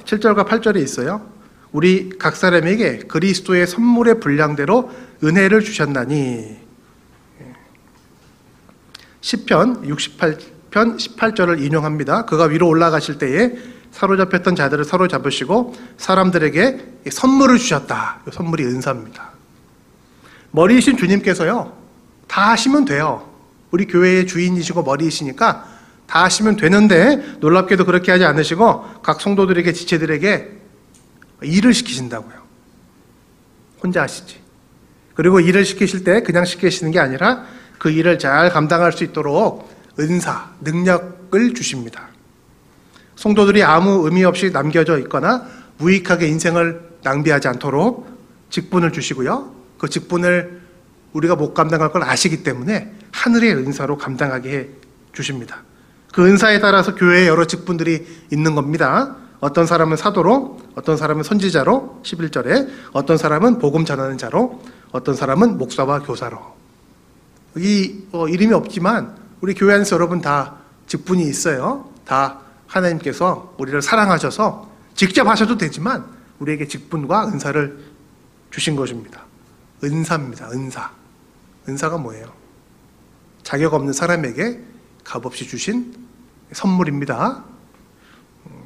7절과 0.05 0.45
예, 0.45 0.59
8절에 0.59 0.77
있어요. 0.77 1.27
우리 1.71 2.11
각 2.19 2.35
사람에게 2.35 2.99
그리스도의 3.07 3.65
선물의 3.65 4.19
분량대로 4.19 4.91
은혜를 5.23 5.61
주셨나니 5.61 6.59
10편 9.21 9.87
68편 9.89 10.97
18절을 10.97 11.63
인용합니다. 11.63 12.25
그가 12.25 12.43
위로 12.43 12.67
올라가실 12.67 13.17
때에 13.17 13.57
사로잡혔던 13.89 14.55
자들을 14.55 14.85
사로잡으시고 14.85 15.73
사람들에게 15.97 17.09
선물을 17.09 17.57
주셨다. 17.57 18.19
선물이 18.31 18.65
은사입니다. 18.65 19.31
머리이신 20.51 20.95
주님께서요. 20.95 21.79
다 22.29 22.51
하시면 22.51 22.85
돼요. 22.85 23.27
우리 23.71 23.85
교회의 23.85 24.27
주인이시고 24.27 24.83
머리이시니까 24.83 25.67
다 26.07 26.23
하시면 26.23 26.55
되는데 26.55 27.17
놀랍게도 27.39 27.85
그렇게 27.85 28.11
하지 28.11 28.23
않으시고 28.23 29.01
각 29.01 29.19
성도들에게 29.19 29.73
지체들에게 29.73 30.51
일을 31.43 31.73
시키신다고요. 31.73 32.39
혼자 33.83 34.03
하시지. 34.03 34.39
그리고 35.15 35.39
일을 35.39 35.65
시키실 35.65 36.03
때 36.03 36.21
그냥 36.21 36.45
시키시는 36.45 36.91
게 36.91 36.99
아니라 36.99 37.45
그 37.77 37.89
일을 37.89 38.19
잘 38.19 38.49
감당할 38.49 38.91
수 38.93 39.03
있도록 39.03 39.69
은사, 39.99 40.51
능력을 40.61 41.53
주십니다. 41.53 42.09
성도들이 43.15 43.63
아무 43.63 44.05
의미 44.05 44.23
없이 44.23 44.51
남겨져 44.51 44.97
있거나 44.99 45.45
무익하게 45.77 46.27
인생을 46.27 46.89
낭비하지 47.03 47.47
않도록 47.47 48.07
직분을 48.49 48.91
주시고요. 48.91 49.53
그 49.77 49.89
직분을 49.89 50.61
우리가 51.13 51.35
못 51.35 51.53
감당할 51.53 51.91
걸 51.91 52.03
아시기 52.03 52.43
때문에 52.43 52.93
하늘의 53.11 53.55
은사로 53.55 53.97
감당하게 53.97 54.57
해 54.57 54.67
주십니다. 55.13 55.63
그 56.13 56.25
은사에 56.25 56.59
따라서 56.59 56.95
교회에 56.95 57.27
여러 57.27 57.45
직분들이 57.45 58.05
있는 58.31 58.55
겁니다. 58.55 59.15
어떤 59.39 59.65
사람은 59.65 59.95
사도로, 59.95 60.59
어떤 60.75 60.97
사람은 60.97 61.23
선지자로, 61.23 62.01
11절에, 62.03 62.69
어떤 62.91 63.17
사람은 63.17 63.59
복음 63.59 63.85
전하는 63.85 64.17
자로, 64.17 64.61
어떤 64.91 65.15
사람은 65.15 65.57
목사와 65.57 65.99
교사로. 65.99 66.39
이 67.57 68.03
어, 68.11 68.27
이름이 68.27 68.53
없지만 68.53 69.15
우리 69.41 69.53
교회 69.53 69.75
안에서 69.75 69.95
여러분 69.95 70.21
다 70.21 70.57
직분이 70.87 71.23
있어요. 71.23 71.89
다 72.05 72.39
하나님께서 72.67 73.55
우리를 73.57 73.81
사랑하셔서 73.81 74.69
직접 74.93 75.27
하셔도 75.27 75.57
되지만 75.57 76.05
우리에게 76.39 76.67
직분과 76.67 77.27
은사를 77.29 77.79
주신 78.51 78.75
것입니다. 78.75 79.23
은사입니다. 79.83 80.49
은사. 80.51 80.98
은사가 81.69 81.97
뭐예요? 81.97 82.33
자격 83.43 83.73
없는 83.73 83.93
사람에게 83.93 84.59
값없이 85.03 85.47
주신 85.47 85.95
선물입니다. 86.51 87.43
음, 88.45 88.65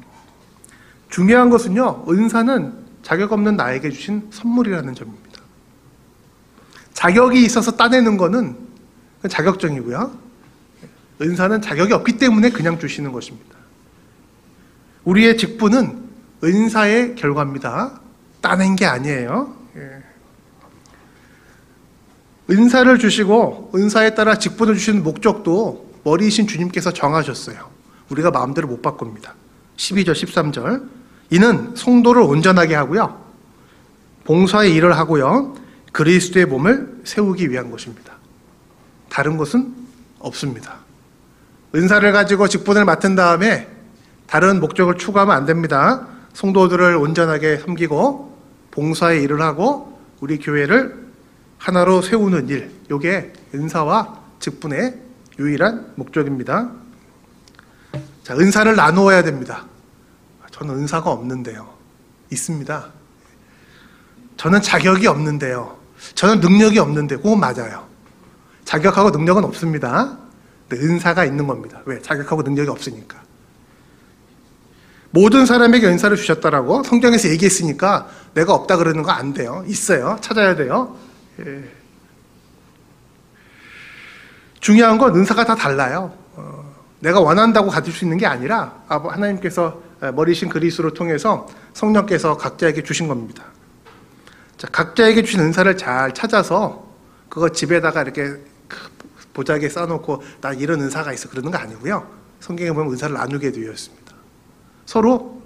중요한 1.10 1.50
것은요, 1.50 2.04
은사는 2.08 2.84
자격 3.02 3.32
없는 3.32 3.56
나에게 3.56 3.90
주신 3.90 4.28
선물이라는 4.30 4.94
점입니다. 4.94 5.40
자격이 6.94 7.44
있어서 7.44 7.72
따내는 7.72 8.16
거는 8.16 8.56
자격증이고요. 9.28 10.18
은사는 11.20 11.62
자격이 11.62 11.92
없기 11.92 12.18
때문에 12.18 12.50
그냥 12.50 12.78
주시는 12.78 13.12
것입니다. 13.12 13.56
우리의 15.04 15.36
직분은 15.36 16.02
은사의 16.42 17.14
결과입니다. 17.16 18.00
따낸 18.40 18.76
게 18.76 18.86
아니에요. 18.86 19.54
예. 19.76 20.03
은사를 22.50 22.98
주시고 22.98 23.72
은사에 23.74 24.14
따라 24.14 24.38
직분을 24.38 24.74
주시는 24.74 25.02
목적도 25.02 25.90
머리이신 26.04 26.46
주님께서 26.46 26.92
정하셨어요. 26.92 27.56
우리가 28.10 28.30
마음대로 28.30 28.68
못 28.68 28.82
바꿉니다. 28.82 29.34
12절, 29.76 30.12
13절. 30.12 30.88
이는 31.30 31.74
성도를 31.74 32.22
온전하게 32.22 32.74
하고요. 32.74 33.24
봉사의 34.24 34.74
일을 34.74 34.96
하고요. 34.96 35.54
그리스도의 35.92 36.46
몸을 36.46 37.00
세우기 37.04 37.50
위한 37.50 37.70
것입니다. 37.70 38.14
다른 39.08 39.36
것은 39.36 39.74
없습니다. 40.18 40.78
은사를 41.74 42.10
가지고 42.12 42.48
직분을 42.48 42.84
맡은 42.84 43.14
다음에 43.14 43.68
다른 44.26 44.60
목적을 44.60 44.96
추구하면 44.96 45.34
안 45.34 45.46
됩니다. 45.46 46.06
성도들을 46.34 46.96
온전하게 46.96 47.58
섬기고 47.58 48.36
봉사의 48.70 49.22
일을 49.22 49.40
하고 49.40 49.98
우리 50.20 50.38
교회를 50.38 51.03
하나로 51.64 52.02
세우는 52.02 52.50
일, 52.50 52.70
이게 52.92 53.32
은사와 53.54 54.20
직분의 54.38 55.00
유일한 55.38 55.94
목적입니다. 55.96 56.70
자, 58.22 58.34
은사를 58.36 58.76
나누어야 58.76 59.22
됩니다. 59.22 59.64
저는 60.50 60.74
은사가 60.74 61.10
없는데요. 61.10 61.66
있습니다. 62.30 62.86
저는 64.36 64.60
자격이 64.60 65.06
없는데요. 65.06 65.78
저는 66.14 66.40
능력이 66.40 66.78
없는데, 66.78 67.16
그건 67.16 67.40
맞아요. 67.40 67.86
자격하고 68.66 69.08
능력은 69.10 69.42
없습니다. 69.44 70.18
근데 70.68 70.84
은사가 70.84 71.24
있는 71.24 71.46
겁니다. 71.46 71.80
왜? 71.86 71.98
자격하고 72.02 72.42
능력이 72.42 72.68
없으니까. 72.68 73.22
모든 75.12 75.46
사람에게 75.46 75.86
은사를 75.86 76.14
주셨다라고 76.14 76.82
성경에서 76.82 77.30
얘기했으니까 77.30 78.08
내가 78.34 78.52
없다 78.52 78.76
그러는 78.76 79.02
거 79.02 79.12
안 79.12 79.32
돼요. 79.32 79.64
있어요. 79.66 80.18
찾아야 80.20 80.56
돼요. 80.56 80.98
예. 81.40 81.64
중요한 84.60 84.98
건 84.98 85.14
은사가 85.14 85.44
다 85.44 85.54
달라요. 85.54 86.14
어, 86.34 86.74
내가 87.00 87.20
원한다고 87.20 87.68
가질 87.68 87.92
수 87.92 88.04
있는 88.04 88.16
게 88.16 88.26
아니라 88.26 88.82
하나님께서 88.88 89.82
머리신 90.14 90.48
그리스로 90.48 90.92
통해서 90.92 91.46
성령께서 91.72 92.36
각자에게 92.36 92.82
주신 92.82 93.08
겁니다. 93.08 93.44
자, 94.56 94.68
각자에게 94.68 95.22
주신 95.22 95.40
은사를 95.40 95.76
잘 95.76 96.14
찾아서 96.14 96.88
그거 97.28 97.50
집에다가 97.50 98.02
이렇게 98.02 98.36
보자기에 99.34 99.68
쌓아놓고 99.68 100.22
나 100.40 100.52
이런 100.52 100.80
은사가 100.80 101.12
있어 101.12 101.28
그러는 101.28 101.50
거 101.50 101.58
아니고요. 101.58 102.06
성경에 102.40 102.72
보면 102.72 102.92
은사를 102.92 103.14
나누게 103.14 103.52
되어 103.52 103.70
있습니다. 103.70 104.14
서로 104.86 105.42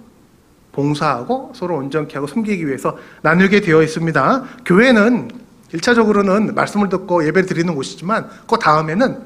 봉사하고 0.71 1.53
서로 1.55 1.77
온전케 1.77 2.13
하고 2.15 2.27
섬기기 2.27 2.67
위해서 2.67 2.97
나누게 3.21 3.61
되어 3.61 3.81
있습니다. 3.81 4.45
교회는 4.65 5.29
1차적으로는 5.73 6.53
말씀을 6.53 6.89
듣고 6.89 7.25
예배 7.25 7.43
드리는 7.43 7.73
곳이지만 7.75 8.29
그 8.47 8.57
다음에는 8.57 9.21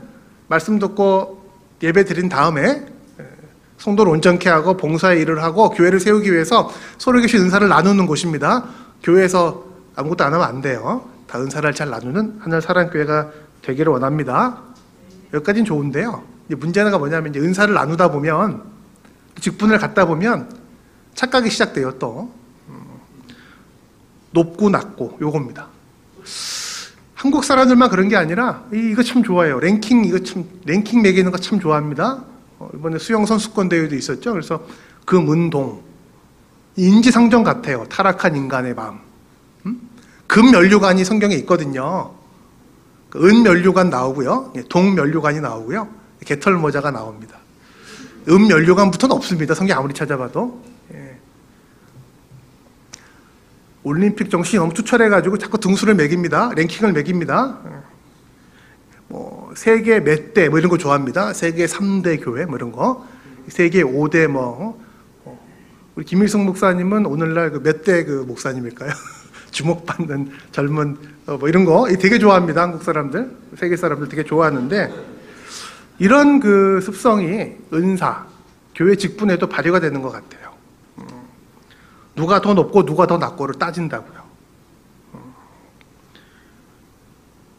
말씀 0.47 0.79
듣고 0.79 1.43
예배 1.81 2.05
드린 2.05 2.29
다음에 2.29 2.85
성도를 3.77 4.13
온전케 4.13 4.49
하고 4.49 4.77
봉사의 4.77 5.21
일을 5.21 5.43
하고 5.43 5.69
교회를 5.69 5.99
세우기 5.99 6.31
위해서 6.31 6.71
서로 6.97 7.19
계신 7.19 7.41
은사를 7.41 7.67
나누는 7.67 8.05
곳입니다. 8.05 8.65
교회에서 9.03 9.65
아무것도 9.95 10.23
안 10.23 10.33
하면 10.33 10.47
안 10.47 10.61
돼요. 10.61 11.09
다 11.27 11.39
은사를 11.39 11.73
잘 11.73 11.89
나누는 11.89 12.37
하늘 12.39 12.61
사랑교회가 12.61 13.31
되기를 13.61 13.91
원합니다. 13.91 14.61
여기까지는 15.33 15.65
좋은데요. 15.65 16.23
문제가 16.47 16.97
뭐냐면 16.97 17.33
은사를 17.35 17.73
나누다 17.73 18.11
보면 18.11 18.63
직분을 19.41 19.77
갖다 19.79 20.05
보면 20.05 20.49
착각이 21.15 21.49
시작돼요. 21.49 21.97
또 21.99 22.31
음, 22.69 22.81
높고 24.31 24.69
낮고 24.69 25.17
요겁니다. 25.19 25.72
한국 27.15 27.43
사람들만 27.45 27.89
그런 27.89 28.09
게 28.09 28.15
아니라 28.17 28.65
이 28.73 28.93
거 28.95 29.03
참 29.03 29.23
좋아해요. 29.23 29.59
랭킹 29.59 30.05
이거 30.05 30.19
참 30.19 30.45
랭킹 30.65 31.01
매기는 31.01 31.31
거 31.31 31.37
참 31.37 31.59
좋아합니다. 31.59 32.23
어, 32.59 32.69
이번에 32.75 32.97
수영 32.99 33.25
선수권 33.25 33.69
대회도 33.69 33.95
있었죠. 33.95 34.31
그래서 34.33 34.65
금은동 35.05 35.81
인지상정 36.75 37.43
같아요. 37.43 37.85
타락한 37.89 38.35
인간의 38.35 38.73
마음. 38.73 38.97
음? 39.65 39.89
금면류관이 40.27 41.05
성경에 41.05 41.35
있거든요. 41.35 42.13
그 43.09 43.27
은면류관 43.29 43.89
나오고요. 43.89 44.53
예, 44.57 44.63
동면류관이 44.63 45.39
나오고요. 45.39 45.87
개털 46.25 46.55
모자가 46.55 46.89
나옵니다. 46.91 47.37
음면류관부터는 48.27 49.15
없습니다. 49.15 49.53
성경 49.53 49.77
아무리 49.77 49.93
찾아봐도. 49.93 50.63
예. 50.93 51.17
올림픽 53.83 54.29
정신이 54.29 54.59
너무 54.59 54.73
투철해가지고 54.73 55.37
자꾸 55.37 55.59
등수를 55.59 55.93
매깁니다. 55.95 56.51
랭킹을 56.55 56.93
매깁니다. 56.93 57.59
예. 57.65 57.69
뭐, 59.09 59.51
세계 59.55 59.99
몇 59.99 60.33
대, 60.33 60.49
뭐 60.49 60.57
이런 60.59 60.69
거 60.69 60.77
좋아합니다. 60.77 61.33
세계 61.33 61.65
3대 61.65 62.23
교회, 62.23 62.45
뭐 62.45 62.55
이런 62.57 62.71
거. 62.71 63.05
세계 63.47 63.83
5대 63.83 64.27
뭐. 64.27 64.81
어. 65.25 65.39
우리 65.95 66.05
김일성 66.05 66.45
목사님은 66.45 67.05
오늘날 67.05 67.51
그 67.51 67.59
몇 67.61 67.83
대 67.83 68.05
그 68.05 68.23
목사님일까요? 68.27 68.89
주목받는 69.51 70.31
젊은, 70.51 70.97
어, 71.27 71.37
뭐 71.37 71.49
이런 71.49 71.65
거 71.65 71.87
되게 71.99 72.17
좋아합니다. 72.17 72.61
한국 72.61 72.83
사람들. 72.83 73.29
세계 73.57 73.75
사람들 73.75 74.07
되게 74.09 74.23
좋아하는데. 74.23 74.91
이런 75.99 76.39
그 76.39 76.79
습성이 76.81 77.51
은사, 77.71 78.25
교회 78.73 78.95
직분에도 78.95 79.47
발휘가 79.47 79.79
되는 79.79 80.01
것 80.01 80.09
같아요. 80.11 80.52
음. 82.13 82.15
누가 82.15 82.41
더 82.41 82.53
높고 82.53 82.85
누가 82.85 83.07
더 83.07 83.17
낮고를 83.17 83.55
따진다고요. 83.55 84.23
음. 85.15 85.33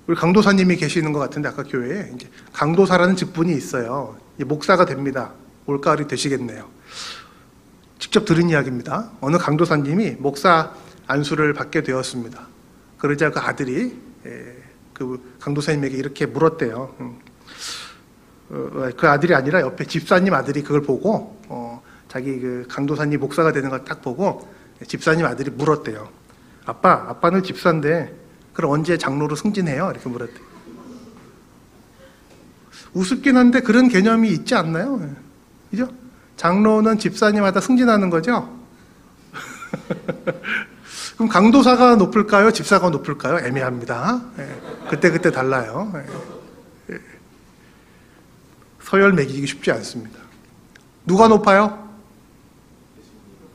우리 0.06 0.16
강도사님이 0.16 0.76
계시는 0.76 1.12
것 1.12 1.18
같은데 1.18 1.48
아까 1.48 1.62
교회에 1.62 2.12
이제 2.14 2.30
강도사라는 2.52 3.16
직분이 3.16 3.52
있어요. 3.54 4.16
목사가 4.38 4.84
됩니다. 4.84 5.32
올가을이 5.66 6.08
되시겠네요. 6.08 6.68
직접 7.98 8.24
들은 8.24 8.50
이야기입니다. 8.50 9.10
어느 9.20 9.38
강도사님이 9.38 10.16
목사 10.18 10.74
안수를 11.06 11.52
받게 11.54 11.82
되었습니다. 11.82 12.46
그러자 12.98 13.30
그 13.30 13.40
아들이 13.40 13.96
그 14.92 15.36
강도사님에게 15.40 15.96
이렇게 15.96 16.26
물었대요. 16.26 16.94
음. 17.00 17.18
어, 18.50 18.90
그 18.96 19.08
아들이 19.08 19.34
아니라 19.34 19.60
옆에 19.60 19.84
집사님 19.84 20.32
아들이 20.34 20.62
그걸 20.62 20.82
보고 20.82 21.40
어, 21.48 21.82
자기 22.14 22.38
그 22.38 22.64
강도사님 22.68 23.18
목사가 23.18 23.50
되는 23.50 23.70
걸 23.70 23.84
딱 23.84 24.00
보고 24.00 24.48
집사님 24.86 25.26
아들이 25.26 25.50
물었대요. 25.50 26.08
아빠, 26.64 26.92
아빠는 27.08 27.42
집사인데 27.42 28.14
그럼 28.52 28.70
언제 28.70 28.96
장로로 28.96 29.34
승진해요? 29.34 29.90
이렇게 29.90 30.08
물었대요. 30.08 30.44
우습긴 32.94 33.36
한데 33.36 33.60
그런 33.60 33.88
개념이 33.88 34.30
있지 34.30 34.54
않나요? 34.54 35.00
예. 35.02 35.10
그죠? 35.72 35.88
장로는 36.36 36.98
집사님마다 36.98 37.60
승진하는 37.60 38.10
거죠? 38.10 38.56
그럼 41.16 41.28
강도사가 41.28 41.96
높을까요? 41.96 42.52
집사가 42.52 42.90
높을까요? 42.90 43.44
애매합니다. 43.44 44.22
그때그때 44.88 45.08
예. 45.08 45.12
그때 45.12 45.30
달라요. 45.32 45.92
예. 46.90 46.98
서열 48.82 49.14
매기기 49.14 49.48
쉽지 49.48 49.72
않습니다. 49.72 50.20
누가 51.06 51.26
높아요? 51.26 51.83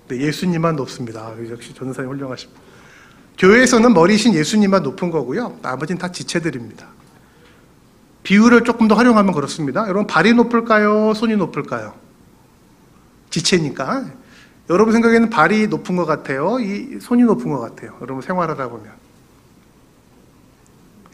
네, 0.10 0.17
예수님만 0.17 0.76
높습니다. 0.76 1.34
역시 1.52 1.74
전사님 1.74 2.12
훌륭하십니다. 2.12 2.60
교회에서는 3.38 3.93
머리신 3.93 4.34
예수님만 4.34 4.84
높은 4.84 5.12
거고요. 5.12 5.60
나머지는 5.62 6.00
다 6.00 6.12
지체들입니다. 6.12 6.88
비율을 8.24 8.63
조금 8.63 8.88
더 8.88 8.95
활용하면 8.95 9.34
그렇습니다. 9.34 9.84
여러분 9.84 10.08
발이 10.08 10.34
높을까요? 10.34 11.13
손이 11.13 11.36
높을까요? 11.38 11.93
지체니까. 13.30 14.08
여러분 14.72 14.93
생각에는 14.93 15.30
발이 15.30 15.67
높은 15.67 15.95
것 15.95 16.06
같아요? 16.06 16.60
이 16.60 17.00
손이 17.00 17.24
높은 17.24 17.52
것 17.52 17.60
같아요? 17.60 17.95
여러분 18.02 18.22
생활하다 18.22 18.67
보면. 18.67 18.91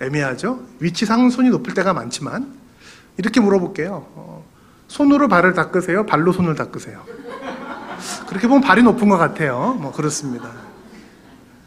애매하죠? 0.02 0.62
위치상 0.80 1.30
손이 1.30 1.50
높을 1.50 1.74
때가 1.74 1.94
많지만 1.94 2.54
이렇게 3.18 3.40
물어볼게요. 3.42 4.08
어, 4.16 4.46
손으로 4.88 5.28
발을 5.28 5.54
닦으세요? 5.54 6.06
발로 6.06 6.32
손을 6.32 6.56
닦으세요? 6.56 7.04
그렇게 8.28 8.48
보면 8.48 8.62
발이 8.62 8.84
높은 8.84 9.10
것 9.10 9.18
같아요. 9.18 9.78
뭐 9.80 9.92
그렇습니다. 9.92 10.52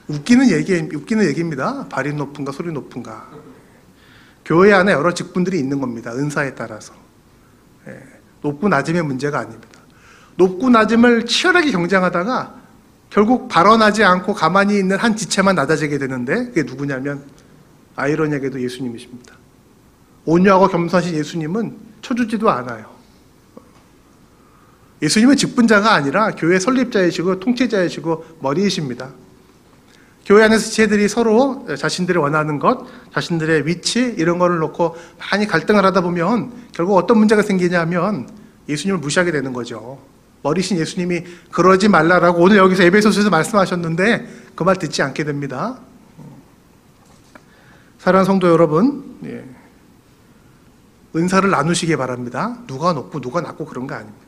웃기는 0.08 0.50
얘기, 0.50 0.74
웃기는 0.74 1.24
얘기입니다. 1.26 1.86
발이 1.88 2.14
높은가, 2.14 2.52
소리 2.52 2.72
높은가. 2.72 3.28
교회 4.44 4.72
안에 4.72 4.92
여러 4.92 5.12
직분들이 5.12 5.58
있는 5.58 5.80
겁니다. 5.80 6.12
은사에 6.12 6.54
따라서. 6.54 6.94
예, 7.86 8.00
높고 8.40 8.68
낮음의 8.68 9.02
문제가 9.02 9.40
아닙니다. 9.40 9.78
높고 10.36 10.70
낮음을 10.70 11.26
치열하게 11.26 11.70
경쟁하다가 11.72 12.54
결국 13.10 13.48
발언하지 13.48 14.04
않고 14.04 14.34
가만히 14.34 14.78
있는 14.78 14.96
한 14.96 15.16
지체만 15.16 15.54
낮아지게 15.54 15.98
되는데 15.98 16.46
그게 16.46 16.62
누구냐면 16.62 17.24
아이러니하게도 17.96 18.62
예수님이십니다. 18.62 19.34
온유하고 20.24 20.68
겸손하신 20.68 21.14
예수님은 21.14 21.76
쳐주지도 22.02 22.50
않아요. 22.50 22.97
예수님은 25.02 25.37
직분자가 25.37 25.92
아니라 25.92 26.32
교회 26.32 26.58
설립자이시고 26.58 27.40
통치자이시고 27.40 28.24
머리이십니다. 28.40 29.11
교회 30.26 30.44
안에서 30.44 30.64
지체들이 30.68 31.08
서로 31.08 31.66
자신들이 31.78 32.18
원하는 32.18 32.58
것, 32.58 32.87
자신들의 33.14 33.66
위치 33.66 34.14
이런 34.18 34.38
거를 34.38 34.58
놓고 34.58 34.96
많이 35.18 35.46
갈등을 35.46 35.84
하다 35.87 36.02
보면 36.02 36.52
결국 36.72 36.96
어떤 36.96 37.18
문제가 37.18 37.42
생기냐면 37.42 38.28
예수님을 38.68 39.00
무시하게 39.00 39.32
되는 39.32 39.52
거죠. 39.52 39.98
머리신 40.42 40.78
예수님이 40.78 41.24
그러지 41.50 41.88
말라라고 41.88 42.42
오늘 42.42 42.58
여기서 42.58 42.82
에베소서에서 42.84 43.30
말씀하셨는데 43.30 44.28
그 44.54 44.64
말 44.64 44.76
듣지 44.76 45.02
않게 45.02 45.24
됩니다. 45.24 45.78
사랑하는 47.98 48.26
성도 48.26 48.48
여러분, 48.48 49.18
예. 49.24 49.44
은사를 51.16 51.48
나누시기 51.48 51.96
바랍니다. 51.96 52.58
누가 52.66 52.92
높고 52.92 53.20
누가 53.20 53.40
낮고 53.40 53.64
그런 53.64 53.87
거 53.87 53.94
아닙니다. 53.94 54.27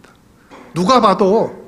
누가 0.74 1.00
봐도 1.00 1.61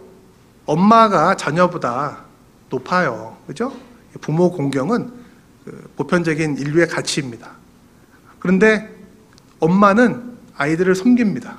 엄마가 0.67 1.37
자녀보다 1.37 2.25
높아요. 2.71 3.37
그죠? 3.47 3.73
부모 4.21 4.51
공경은 4.51 5.12
그 5.65 5.93
보편적인 5.97 6.59
인류의 6.59 6.88
가치입니다. 6.88 7.51
그런데 8.38 8.91
엄마는 9.61 10.37
아이들을 10.57 10.95
섬깁니다. 10.95 11.59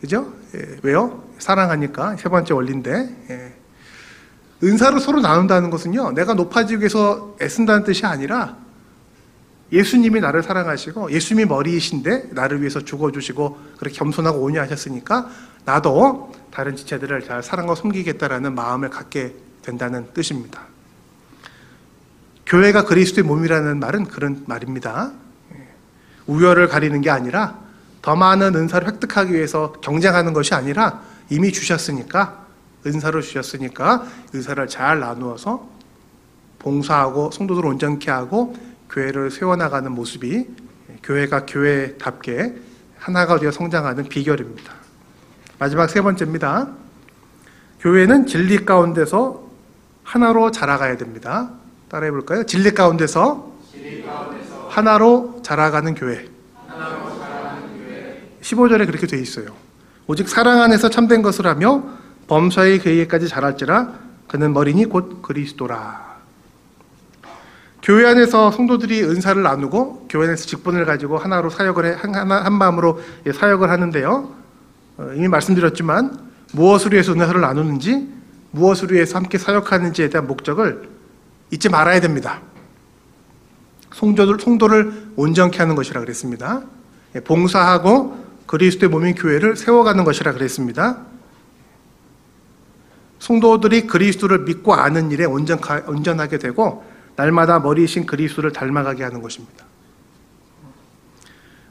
그죠? 0.00 0.32
예, 0.54 0.78
왜요? 0.82 1.24
사랑하니까 1.38 2.16
세 2.16 2.28
번째 2.28 2.54
원리인데 2.54 3.26
예. 3.30 3.54
은사를 4.62 4.98
서로 5.00 5.20
나눈다는 5.20 5.70
것은요 5.70 6.12
내가 6.12 6.34
높아지기 6.34 6.80
위해서 6.80 7.36
애쓴다는 7.40 7.84
뜻이 7.84 8.06
아니라 8.06 8.56
예수님이 9.72 10.20
나를 10.20 10.42
사랑하시고 10.42 11.10
예수님이 11.10 11.46
머리이신데 11.46 12.28
나를 12.32 12.60
위해서 12.60 12.84
죽어주시고 12.84 13.58
그렇게 13.78 13.96
겸손하고 13.96 14.38
온유하셨으니까 14.40 15.30
나도 15.64 16.32
다른 16.50 16.76
지체들을 16.76 17.22
잘 17.22 17.42
사랑하고 17.42 17.74
섬기겠다라는 17.76 18.54
마음을 18.54 18.90
갖게 18.90 19.34
된다는 19.62 20.12
뜻입니다. 20.12 20.60
교회가 22.44 22.84
그리스도의 22.84 23.26
몸이라는 23.26 23.80
말은 23.80 24.04
그런 24.08 24.44
말입니다. 24.46 25.12
예. 25.54 25.68
우열을 26.26 26.68
가리는 26.68 27.00
게 27.00 27.08
아니라 27.08 27.58
더 28.02 28.14
많은 28.14 28.54
은사를 28.54 28.86
획득하기 28.86 29.32
위해서 29.32 29.72
경쟁하는 29.80 30.34
것이 30.34 30.54
아니라 30.54 31.00
이미 31.30 31.50
주셨으니까 31.50 32.44
은사로 32.84 33.22
주셨으니까 33.22 34.06
은사를 34.34 34.66
잘 34.66 35.00
나누어서 35.00 35.66
봉사하고 36.58 37.30
성도들 37.30 37.64
온전케 37.64 38.10
하고 38.10 38.54
교회를 38.92 39.30
세워나가는 39.30 39.90
모습이 39.90 40.46
교회가 41.02 41.46
교회답게 41.46 42.54
하나가 42.98 43.38
되어 43.38 43.50
성장하는 43.50 44.04
비결입니다. 44.08 44.72
마지막 45.58 45.88
세 45.88 46.00
번째입니다. 46.02 46.68
교회는 47.80 48.26
진리 48.26 48.64
가운데서 48.64 49.50
하나로 50.04 50.50
자라가야 50.50 50.96
됩니다. 50.98 51.50
따라해 51.88 52.10
볼까요? 52.10 52.44
진리 52.44 52.72
가운데서, 52.72 53.52
진리 53.72 54.02
가운데서 54.02 54.68
하나로 54.68 55.40
자라가는. 55.42 55.94
하나로 56.66 57.18
자라가는 57.18 57.78
교회. 57.78 58.22
15절에 58.40 58.86
그렇게 58.86 59.06
돼 59.06 59.18
있어요. 59.18 59.46
오직 60.06 60.28
사랑 60.28 60.60
안에서 60.60 60.90
참된 60.90 61.22
것을 61.22 61.46
하며 61.46 61.82
범사의 62.28 62.80
계획까지 62.80 63.28
자랄지라 63.28 63.94
그는 64.28 64.52
머리니 64.52 64.86
곧 64.86 65.22
그리스도라. 65.22 66.11
교회 67.82 68.06
안에서 68.06 68.52
성도들이 68.52 69.02
은사를 69.02 69.42
나누고 69.42 70.06
교회 70.08 70.28
안에서 70.28 70.46
직분을 70.46 70.84
가지고 70.84 71.18
하나로 71.18 71.50
사역을 71.50 71.84
해, 71.84 71.96
한, 71.98 72.14
한 72.14 72.52
마음으로 72.52 73.02
예, 73.26 73.32
사역을 73.32 73.70
하는데요. 73.70 74.34
어, 74.98 75.10
이미 75.16 75.26
말씀드렸지만 75.26 76.16
무엇을 76.52 76.92
위해서 76.92 77.12
은사를 77.12 77.40
나누는지 77.40 78.08
무엇을 78.52 78.92
위해서 78.92 79.18
함께 79.18 79.36
사역하는지에 79.36 80.10
대한 80.10 80.28
목적을 80.28 80.88
잊지 81.50 81.70
말아야 81.70 82.00
됩니다. 82.00 82.40
성도들, 83.92 84.38
성도를 84.38 85.08
온전케 85.16 85.58
하는 85.58 85.74
것이라 85.74 86.00
그랬습니다. 86.00 86.62
예, 87.16 87.20
봉사하고 87.20 88.22
그리스도의 88.46 88.90
몸인 88.90 89.16
교회를 89.16 89.56
세워가는 89.56 90.04
것이라 90.04 90.34
그랬습니다. 90.34 90.98
성도들이 93.18 93.88
그리스도를 93.88 94.40
믿고 94.40 94.74
아는 94.74 95.10
일에 95.10 95.24
온전, 95.24 95.58
온전하게 95.86 96.38
되고 96.38 96.91
날마다 97.16 97.58
머리이신 97.58 98.06
그리스도를 98.06 98.52
닮아가게 98.52 99.02
하는 99.02 99.22
것입니다. 99.22 99.66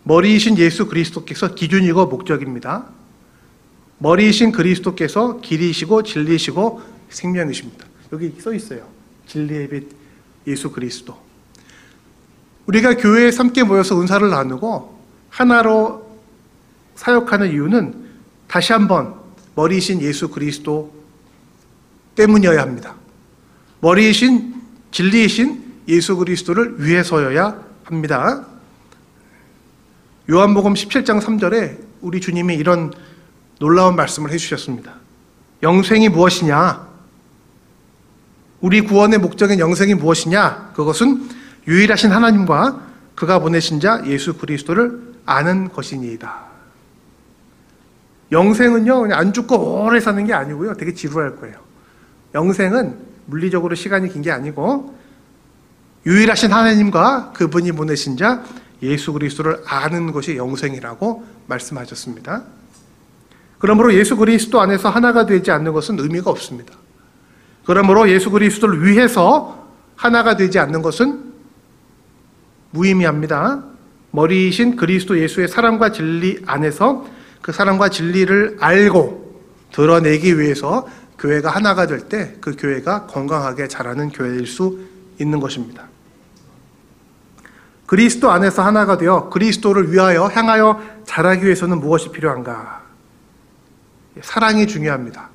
머리이신 0.04 0.58
예수 0.58 0.88
그리스도께서 0.88 1.54
기준이고 1.54 2.08
목적입니다. 2.08 2.86
머리이신 4.00 4.52
그리스도께서 4.52 5.40
길이시고 5.42 6.04
진리시고 6.04 6.82
생명이십니다. 7.10 7.86
여기 8.14 8.34
써 8.40 8.54
있어요. 8.54 8.88
진리의 9.28 9.70
빛 9.70 9.88
예수 10.48 10.72
그리스도. 10.72 11.18
우리가 12.66 12.96
교회에 12.96 13.32
함께 13.36 13.64
모여서 13.64 14.00
은사를 14.00 14.28
나누고 14.30 15.00
하나로 15.30 16.20
사역하는 16.96 17.52
이유는 17.52 17.96
다시 18.48 18.74
한번 18.74 19.16
머리이신 19.56 20.02
예수 20.02 20.30
그리스도 20.30 20.94
때문이어야 22.16 22.62
합니다. 22.62 22.96
머리이신 23.82 24.61
진리이신 24.92 25.84
예수 25.88 26.16
그리스도를 26.18 26.84
위해서여야 26.86 27.64
합니다. 27.84 28.46
요한복음 30.30 30.74
17장 30.74 31.22
3절에 31.22 31.78
우리 32.02 32.22
주님이 32.22 32.56
이런 32.56 32.94
놀라운 33.60 33.96
말씀을 33.96 34.32
해주셨습니다. 34.32 34.94
영생이 35.64 36.10
무엇이냐? 36.10 36.88
우리 38.62 38.82
구원의 38.82 39.20
목적인 39.20 39.60
영생이 39.60 39.96
무엇이냐? 39.96 40.72
그것은 40.76 41.28
유일하신 41.68 42.12
하나님과 42.12 42.88
그가 43.16 43.40
보내신 43.40 43.80
자 43.80 44.02
예수 44.06 44.34
그리스도를 44.34 45.16
아는 45.26 45.70
것이니이다. 45.70 46.52
영생은요, 48.32 49.02
그냥 49.02 49.20
안 49.20 49.34
죽고 49.34 49.84
오래 49.84 50.00
사는 50.00 50.26
게 50.26 50.34
아니고요. 50.34 50.76
되게 50.76 50.94
지루할 50.94 51.36
거예요. 51.36 51.58
영생은 52.34 53.11
물리적으로 53.32 53.76
시간이 53.76 54.10
긴 54.10 54.22
게 54.22 54.30
아니고 54.32 54.94
유일하신 56.06 56.52
하나님과 56.52 57.32
그분이 57.34 57.72
보내신 57.72 58.18
자 58.18 58.44
예수 58.84 59.14
그리스도를 59.14 59.62
아는 59.66 60.12
것이 60.12 60.36
영생이라고 60.38 61.24
말씀하셨습니다. 61.48 62.44
그러므로 63.60 63.94
예수 63.94 64.18
그리스도 64.18 64.60
안에서 64.60 64.90
하나가 64.90 65.26
되지 65.26 65.52
않는 65.52 65.72
것은 65.74 66.00
의미가 66.00 66.30
없습니다. 66.32 66.74
그러므로 67.66 68.10
예수 68.10 68.32
그리스도를 68.32 68.84
위해서 68.86 69.68
하나가 69.96 70.36
되지 70.36 70.58
않는 70.60 70.82
것은 70.82 71.32
무의미합니다. 72.72 73.64
머리이신 74.12 74.76
그리스도 74.76 75.20
예수의 75.20 75.48
사랑과 75.48 75.92
진리 75.92 76.42
안에서 76.48 77.06
그 77.42 77.52
사랑과 77.52 77.90
진리를 77.90 78.58
알고 78.60 79.42
드러내기 79.72 80.40
위해서 80.40 80.88
교회가 81.22 81.52
하나가 81.52 81.86
될 81.86 82.10
때 82.10 82.38
그 82.42 82.56
교회가 82.58 83.06
건강하게 83.06 83.68
자라는 83.68 84.10
교회일 84.10 84.48
수 84.48 84.80
있는 85.20 85.40
것입니다. 85.40 85.86
그리스도 87.86 88.32
안에서 88.32 88.64
하나가 88.64 88.98
되어 88.98 89.30
그리스도를 89.30 89.92
위하여 89.92 90.26
향하여 90.26 90.82
자라기 91.06 91.46
위해서는 91.46 91.80
무엇이 91.80 92.10
필요한가? 92.10 92.82
사랑이 94.22 94.66
중요합니다. 94.66 95.30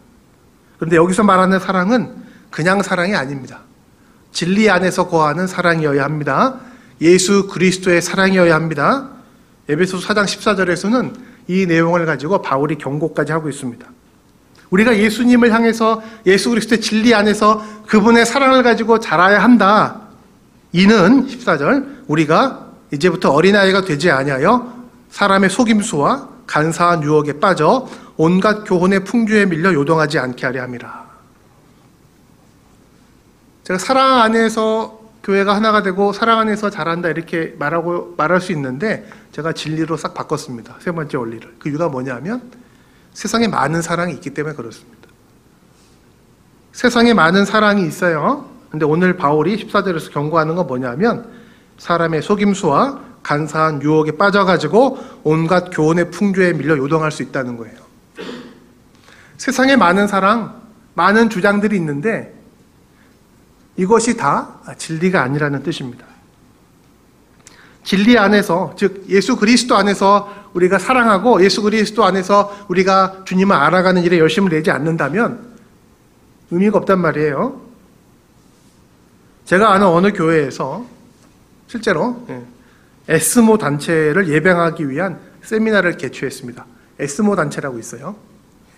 그런데 0.78 0.96
여기서 0.96 1.22
말하는 1.22 1.58
사랑은 1.60 2.24
그냥 2.50 2.82
사랑이 2.82 3.14
아닙니다. 3.14 3.60
진리 4.32 4.68
안에서 4.68 5.08
거하는 5.08 5.46
사랑이어야 5.46 6.02
합니다. 6.02 6.60
예수 7.00 7.46
그리스도의 7.46 8.02
사랑이어야 8.02 8.54
합니다. 8.54 9.10
에베소 9.68 9.98
4장 9.98 10.24
14절에서는 10.24 11.14
이 11.48 11.66
내용을 11.66 12.06
가지고 12.06 12.42
바울이 12.42 12.76
경고까지 12.76 13.32
하고 13.32 13.48
있습니다. 13.48 13.86
우리가 14.70 14.96
예수님을 14.96 15.52
향해서 15.52 16.02
예수 16.26 16.50
그리스도의 16.50 16.80
진리 16.80 17.14
안에서 17.14 17.64
그분의 17.86 18.26
사랑을 18.26 18.62
가지고 18.62 18.98
자라야 19.00 19.42
한다. 19.42 20.00
이는 20.72 21.26
14절 21.26 22.04
우리가 22.08 22.66
이제부터 22.92 23.30
어린아이가 23.30 23.82
되지 23.82 24.10
아니하여 24.10 24.74
사람의 25.10 25.50
속임수와 25.50 26.28
간사한 26.46 27.02
유혹에 27.02 27.40
빠져 27.40 27.88
온갖 28.16 28.64
교훈의 28.64 29.04
풍주에 29.04 29.46
밀려 29.46 29.72
요동하지 29.72 30.18
않게 30.18 30.46
하려 30.46 30.62
함이라. 30.62 31.06
제가 33.64 33.78
사랑 33.78 34.20
안에서 34.20 35.00
교회가 35.24 35.56
하나가 35.56 35.82
되고 35.82 36.12
사랑 36.12 36.38
안에서 36.38 36.70
자란다 36.70 37.08
이렇게 37.08 37.54
말하고 37.58 38.14
말할 38.16 38.40
수 38.40 38.52
있는데 38.52 39.08
제가 39.32 39.52
진리로 39.52 39.96
싹 39.96 40.14
바꿨습니다. 40.14 40.76
세 40.78 40.92
번째 40.92 41.18
원리를. 41.18 41.56
그 41.58 41.68
이유가 41.68 41.88
뭐냐면 41.88 42.42
세상에 43.16 43.48
많은 43.48 43.80
사랑이 43.80 44.12
있기 44.12 44.28
때문에 44.34 44.54
그렇습니다. 44.54 45.08
세상에 46.72 47.14
많은 47.14 47.46
사랑이 47.46 47.86
있어요. 47.86 48.50
근데 48.68 48.84
오늘 48.84 49.16
바울이 49.16 49.56
14절에서 49.56 50.12
경고하는 50.12 50.54
건 50.54 50.66
뭐냐면 50.66 51.26
사람의 51.78 52.20
속임수와 52.20 53.00
간사한 53.22 53.80
유혹에 53.80 54.18
빠져가지고 54.18 54.98
온갖 55.24 55.70
교훈의 55.70 56.10
풍조에 56.10 56.52
밀려 56.52 56.76
요동할 56.76 57.10
수 57.10 57.22
있다는 57.22 57.56
거예요. 57.56 57.76
세상에 59.38 59.76
많은 59.76 60.08
사랑, 60.08 60.60
많은 60.92 61.30
주장들이 61.30 61.74
있는데 61.76 62.34
이것이 63.78 64.18
다 64.18 64.60
진리가 64.76 65.22
아니라는 65.22 65.62
뜻입니다. 65.62 66.04
진리 67.86 68.18
안에서, 68.18 68.74
즉, 68.76 69.04
예수 69.08 69.36
그리스도 69.36 69.76
안에서 69.76 70.28
우리가 70.54 70.76
사랑하고 70.80 71.42
예수 71.44 71.62
그리스도 71.62 72.04
안에서 72.04 72.66
우리가 72.66 73.22
주님을 73.24 73.54
알아가는 73.54 74.02
일에 74.02 74.18
열심을 74.18 74.50
내지 74.50 74.72
않는다면 74.72 75.54
의미가 76.50 76.78
없단 76.78 77.00
말이에요. 77.00 77.60
제가 79.44 79.72
아는 79.72 79.86
어느 79.86 80.12
교회에서 80.12 80.84
실제로 81.68 82.26
예, 82.28 82.42
에스모 83.06 83.56
단체를 83.58 84.30
예배하기 84.30 84.90
위한 84.90 85.20
세미나를 85.42 85.96
개최했습니다. 85.96 86.66
에스모 86.98 87.36
단체라고 87.36 87.78
있어요. 87.78 88.16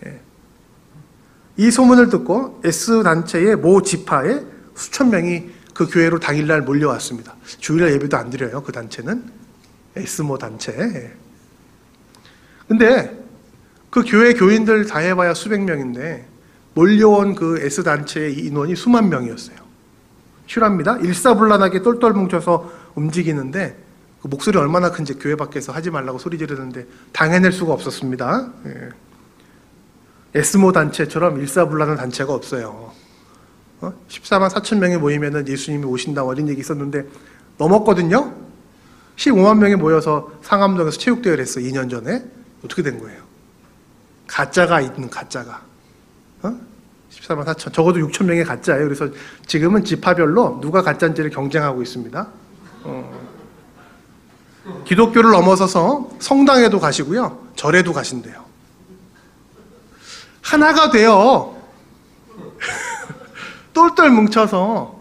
예. 0.05 0.21
이 1.57 1.71
소문을 1.71 2.09
듣고 2.09 2.61
S 2.63 3.01
단체의 3.01 3.55
모 3.55 3.81
지파에 3.81 4.41
수천 4.75 5.09
명이 5.09 5.49
그 5.79 5.87
교회로 5.87 6.19
당일날 6.19 6.63
몰려왔습니다. 6.63 7.37
주일날 7.45 7.93
예배도 7.93 8.17
안 8.17 8.29
드려요. 8.29 8.61
그 8.61 8.73
단체는 8.73 9.23
에스모 9.95 10.37
단체. 10.37 10.73
예. 10.77 11.13
근데 12.67 13.17
그 13.89 14.03
교회 14.05 14.33
교인들 14.33 14.87
다 14.87 14.99
해봐야 14.99 15.33
수백 15.33 15.61
명인데 15.61 16.27
몰려온 16.73 17.33
그 17.33 17.61
S 17.61 17.83
단체의 17.83 18.39
인원이 18.39 18.75
수만 18.75 19.07
명이었어요. 19.07 19.55
실합니다. 20.47 20.97
일사불란하게 20.97 21.81
똘똘 21.81 22.11
뭉쳐서 22.11 22.91
움직이는데 22.95 23.77
그 24.21 24.27
목소리 24.27 24.57
얼마나 24.57 24.91
큰지 24.91 25.13
교회 25.13 25.37
밖에서 25.37 25.71
하지 25.71 25.91
말라고 25.91 26.17
소리 26.17 26.37
지르는데 26.37 26.87
당해낼 27.13 27.53
수가 27.53 27.71
없었습니다. 27.71 28.51
예. 28.65 28.89
에스모 30.35 30.73
단체처럼 30.73 31.39
일사불란한 31.39 31.95
단체가 31.95 32.33
없어요. 32.33 32.91
어? 33.81 33.93
14만 34.09 34.49
4천 34.49 34.77
명이 34.79 34.97
모이면 34.97 35.47
예수님이 35.47 35.85
오신다 35.85 36.23
어린 36.23 36.47
얘기 36.49 36.59
있었는데 36.61 37.05
넘었거든요. 37.57 38.33
15만 39.15 39.57
명이 39.57 39.75
모여서 39.75 40.31
상암동에서 40.43 40.97
체육대회를 40.97 41.41
했어 41.41 41.59
2년 41.59 41.89
전에 41.89 42.23
어떻게 42.63 42.81
된 42.83 42.99
거예요? 42.99 43.21
가짜가 44.27 44.81
있는 44.81 45.09
가짜가 45.09 45.61
어? 46.43 46.59
14만 47.11 47.45
4천 47.45 47.73
적어도 47.73 47.99
6천 47.99 48.25
명의 48.25 48.43
가짜예요. 48.45 48.83
그래서 48.85 49.09
지금은 49.47 49.83
지파별로 49.83 50.59
누가 50.61 50.81
가짜인지를 50.81 51.31
경쟁하고 51.31 51.81
있습니다. 51.81 52.27
어. 52.83 53.19
기독교를 54.85 55.31
넘어서서 55.31 56.11
성당에도 56.19 56.79
가시고요. 56.79 57.47
절에도 57.55 57.91
가신대요. 57.93 58.45
하나가 60.41 60.89
되어 60.91 61.58
똘똘 63.79 64.09
뭉쳐서 64.09 64.99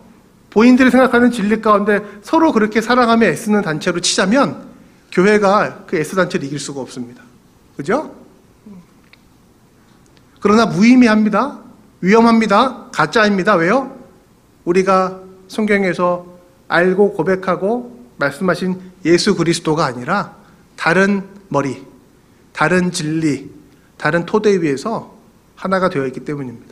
본인들이 0.51 0.93
생각하는 0.93 1.33
진리 1.33 1.61
가운데 1.61 2.01
서로 2.23 2.53
그렇게 2.53 2.81
사랑하며 2.81 3.27
애쓰는 3.27 3.63
단체로 3.63 4.01
치자면 4.01 4.69
교회가 5.11 5.87
그 5.89 5.97
애쓰 5.97 6.15
단체를 6.15 6.47
이길 6.47 6.61
수가 6.61 6.81
없습니다. 6.81 7.23
그죠? 7.77 8.15
그러나 10.41 10.67
무의미합니다. 10.67 11.59
위험합니다. 12.01 12.91
가짜입니다. 12.93 13.57
왜요? 13.57 13.97
우리가 14.65 15.23
성경에서 15.49 16.27
알고 16.69 17.15
고백하고 17.15 17.99
말씀하신 18.19 18.81
예수 19.07 19.35
그리스도가 19.35 19.87
아니라 19.87 20.37
다른 20.77 21.25
머리, 21.49 21.85
다른 22.53 22.93
진리, 22.93 23.51
다른 23.97 24.25
토대 24.25 24.61
위에서 24.63 25.17
하나가 25.57 25.89
되어 25.89 26.07
있기 26.07 26.21
때문입니다. 26.21 26.68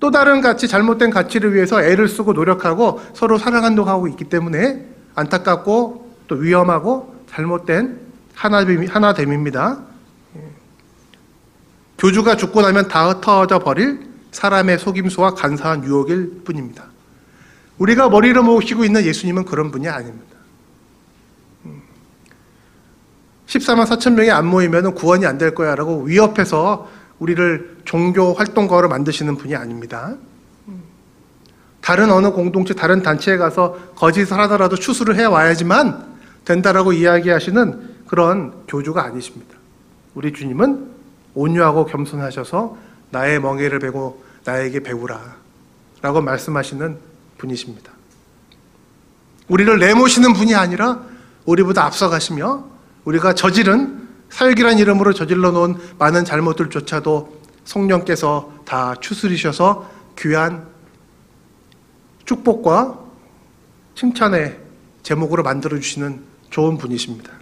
또 0.00 0.10
다른 0.10 0.40
가치, 0.40 0.68
잘못된 0.68 1.10
가치를 1.10 1.54
위해서 1.54 1.82
애를 1.82 2.08
쓰고 2.08 2.32
노력하고 2.32 3.00
서로 3.14 3.36
사랑한다고 3.38 3.88
하고 3.88 4.08
있기 4.08 4.24
때문에 4.24 4.86
안타깝고 5.14 6.14
또 6.28 6.34
위험하고 6.36 7.14
잘못된 7.28 8.00
하나됨, 8.34 8.86
하나됨입니다. 8.86 9.78
교주가 11.98 12.36
죽고 12.36 12.62
나면 12.62 12.86
다 12.86 13.08
흩어져 13.08 13.58
버릴 13.58 14.06
사람의 14.30 14.78
속임수와 14.78 15.34
간사한 15.34 15.82
유혹일 15.84 16.42
뿐입니다. 16.44 16.84
우리가 17.78 18.08
머리를 18.08 18.40
모시고 18.40 18.84
있는 18.84 19.04
예수님은 19.04 19.44
그런 19.44 19.72
분이 19.72 19.88
아닙니다. 19.88 20.28
14만 23.46 23.86
4천 23.86 24.12
명이 24.12 24.30
안 24.30 24.46
모이면 24.46 24.94
구원이 24.94 25.24
안 25.26 25.38
될 25.38 25.54
거야 25.54 25.74
라고 25.74 26.02
위협해서 26.02 26.88
우리를 27.18 27.78
종교 27.84 28.32
활동가로 28.34 28.88
만드시는 28.88 29.36
분이 29.36 29.56
아닙니다. 29.56 30.14
다른 31.80 32.10
어느 32.10 32.30
공동체, 32.30 32.74
다른 32.74 33.02
단체에 33.02 33.36
가서 33.36 33.78
거짓을 33.94 34.38
하더라도 34.40 34.76
추수를 34.76 35.16
해 35.16 35.24
와야지만 35.24 36.06
된다라고 36.44 36.92
이야기하시는 36.92 37.96
그런 38.06 38.66
교주가 38.66 39.04
아니십니다. 39.04 39.54
우리 40.14 40.32
주님은 40.32 40.88
온유하고 41.34 41.86
겸손하셔서 41.86 42.76
나의 43.10 43.40
멍에를 43.40 43.78
베고 43.78 44.22
나에게 44.44 44.80
배우라 44.80 45.36
라고 46.02 46.20
말씀하시는 46.20 46.98
분이십니다. 47.38 47.92
우리를 49.48 49.78
내모시는 49.78 50.32
분이 50.32 50.54
아니라 50.54 51.00
우리보다 51.44 51.84
앞서가시며 51.84 52.64
우리가 53.04 53.34
저지른 53.34 54.07
사역이란 54.30 54.78
이름으로 54.78 55.12
저질러 55.12 55.50
놓은 55.50 55.76
많은 55.98 56.24
잘못들조차도 56.24 57.38
성령께서 57.64 58.52
다 58.64 58.94
추스리셔서 59.00 59.90
귀한 60.18 60.66
축복과 62.24 62.98
칭찬의 63.94 64.58
제목으로 65.02 65.42
만들어 65.42 65.78
주시는 65.78 66.22
좋은 66.50 66.78
분이십니다. 66.78 67.32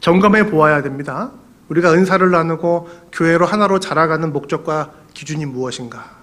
점검해 0.00 0.50
보아야 0.50 0.82
됩니다. 0.82 1.30
우리가 1.68 1.92
은사를 1.92 2.28
나누고 2.28 2.88
교회로 3.12 3.46
하나로 3.46 3.78
자라가는 3.78 4.32
목적과 4.32 4.92
기준이 5.14 5.46
무엇인가? 5.46 6.18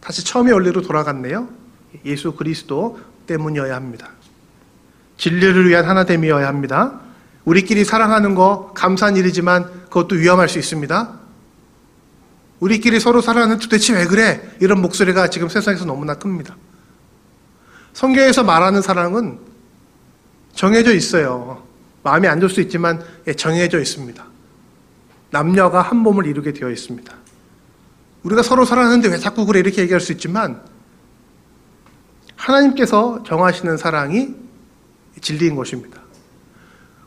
다시 0.00 0.24
처음의 0.24 0.52
원리로 0.52 0.82
돌아갔네요. 0.82 1.48
예수 2.04 2.32
그리스도 2.32 3.00
때문이어야 3.26 3.74
합니다. 3.74 4.10
진리를 5.16 5.68
위한 5.68 5.84
하나됨이어야 5.84 6.46
합니다. 6.46 7.00
우리끼리 7.48 7.82
사랑하는 7.82 8.34
거 8.34 8.72
감사한 8.74 9.16
일이지만 9.16 9.84
그것도 9.84 10.16
위험할 10.16 10.50
수 10.50 10.58
있습니다. 10.58 11.18
우리끼리 12.60 13.00
서로 13.00 13.22
사랑하는 13.22 13.58
도대체 13.58 13.94
왜 13.94 14.04
그래? 14.04 14.50
이런 14.60 14.82
목소리가 14.82 15.30
지금 15.30 15.48
세상에서 15.48 15.86
너무나 15.86 16.12
큽니다. 16.12 16.54
성경에서 17.94 18.44
말하는 18.44 18.82
사랑은 18.82 19.38
정해져 20.54 20.92
있어요. 20.92 21.62
마음에 22.02 22.28
안들 22.28 22.50
수 22.50 22.60
있지만 22.60 23.02
예, 23.26 23.32
정해져 23.32 23.80
있습니다. 23.80 24.22
남녀가 25.30 25.80
한 25.80 25.96
몸을 25.96 26.26
이루게 26.26 26.52
되어 26.52 26.70
있습니다. 26.70 27.14
우리가 28.24 28.42
서로 28.42 28.66
사랑하는데 28.66 29.08
왜 29.08 29.16
자꾸 29.16 29.46
그래 29.46 29.60
이렇게 29.60 29.80
얘기할 29.80 30.02
수 30.02 30.12
있지만 30.12 30.60
하나님께서 32.36 33.22
정하시는 33.26 33.78
사랑이 33.78 34.34
진리인 35.22 35.56
것입니다. 35.56 36.07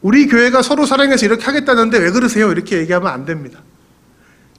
우리 0.02 0.28
교회가 0.28 0.62
서로 0.62 0.86
사랑해서 0.86 1.26
이렇게 1.26 1.44
하겠다는데 1.46 2.00
왜 2.00 2.12
그러세요? 2.12 2.52
이렇게 2.52 2.78
얘기하면 2.80 3.12
안 3.12 3.26
됩니다. 3.26 3.60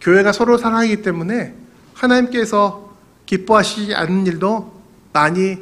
교회가 0.00 0.32
서로 0.32 0.58
사랑하기 0.58 1.02
때문에 1.02 1.54
하나님께서 1.94 2.92
기뻐하시지 3.26 3.94
않는 3.94 4.26
일도 4.26 4.80
많이 5.12 5.58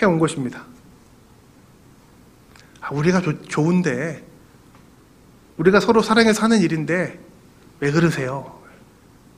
해온 0.00 0.18
것입니다. 0.18 0.64
아, 2.80 2.90
우리가 2.92 3.20
조, 3.20 3.42
좋은데, 3.42 4.24
우리가 5.56 5.80
서로 5.80 6.02
사랑해서 6.02 6.42
하는 6.42 6.60
일인데, 6.60 7.18
왜 7.80 7.90
그러세요? 7.90 8.60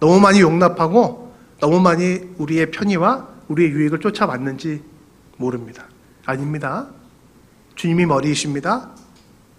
너무 0.01 0.21
많이 0.21 0.41
용납하고, 0.41 1.35
너무 1.61 1.81
많이 1.81 2.21
우리의 2.39 2.71
편의와 2.71 3.29
우리의 3.49 3.71
유익을 3.71 4.01
쫓아왔는지 4.01 4.83
모릅니다. 5.37 5.87
아닙니다. 6.27 6.89
주님이 7.75 8.07
머리이십니다. 8.07 8.91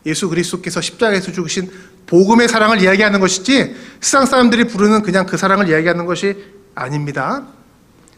예수 0.05 0.29
그리스도께서 0.29 0.81
십자가에서 0.81 1.31
죽으신 1.31 1.71
복음의 2.07 2.47
사랑을 2.47 2.81
이야기하는 2.81 3.19
것이지 3.19 3.75
세상 3.99 4.25
사람들이 4.25 4.65
부르는 4.65 5.03
그냥 5.03 5.25
그 5.25 5.37
사랑을 5.37 5.69
이야기하는 5.69 6.05
것이 6.05 6.35
아닙니다. 6.73 7.43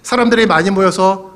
사람들이 0.04 0.46
많이 0.46 0.70
모여서 0.70 1.32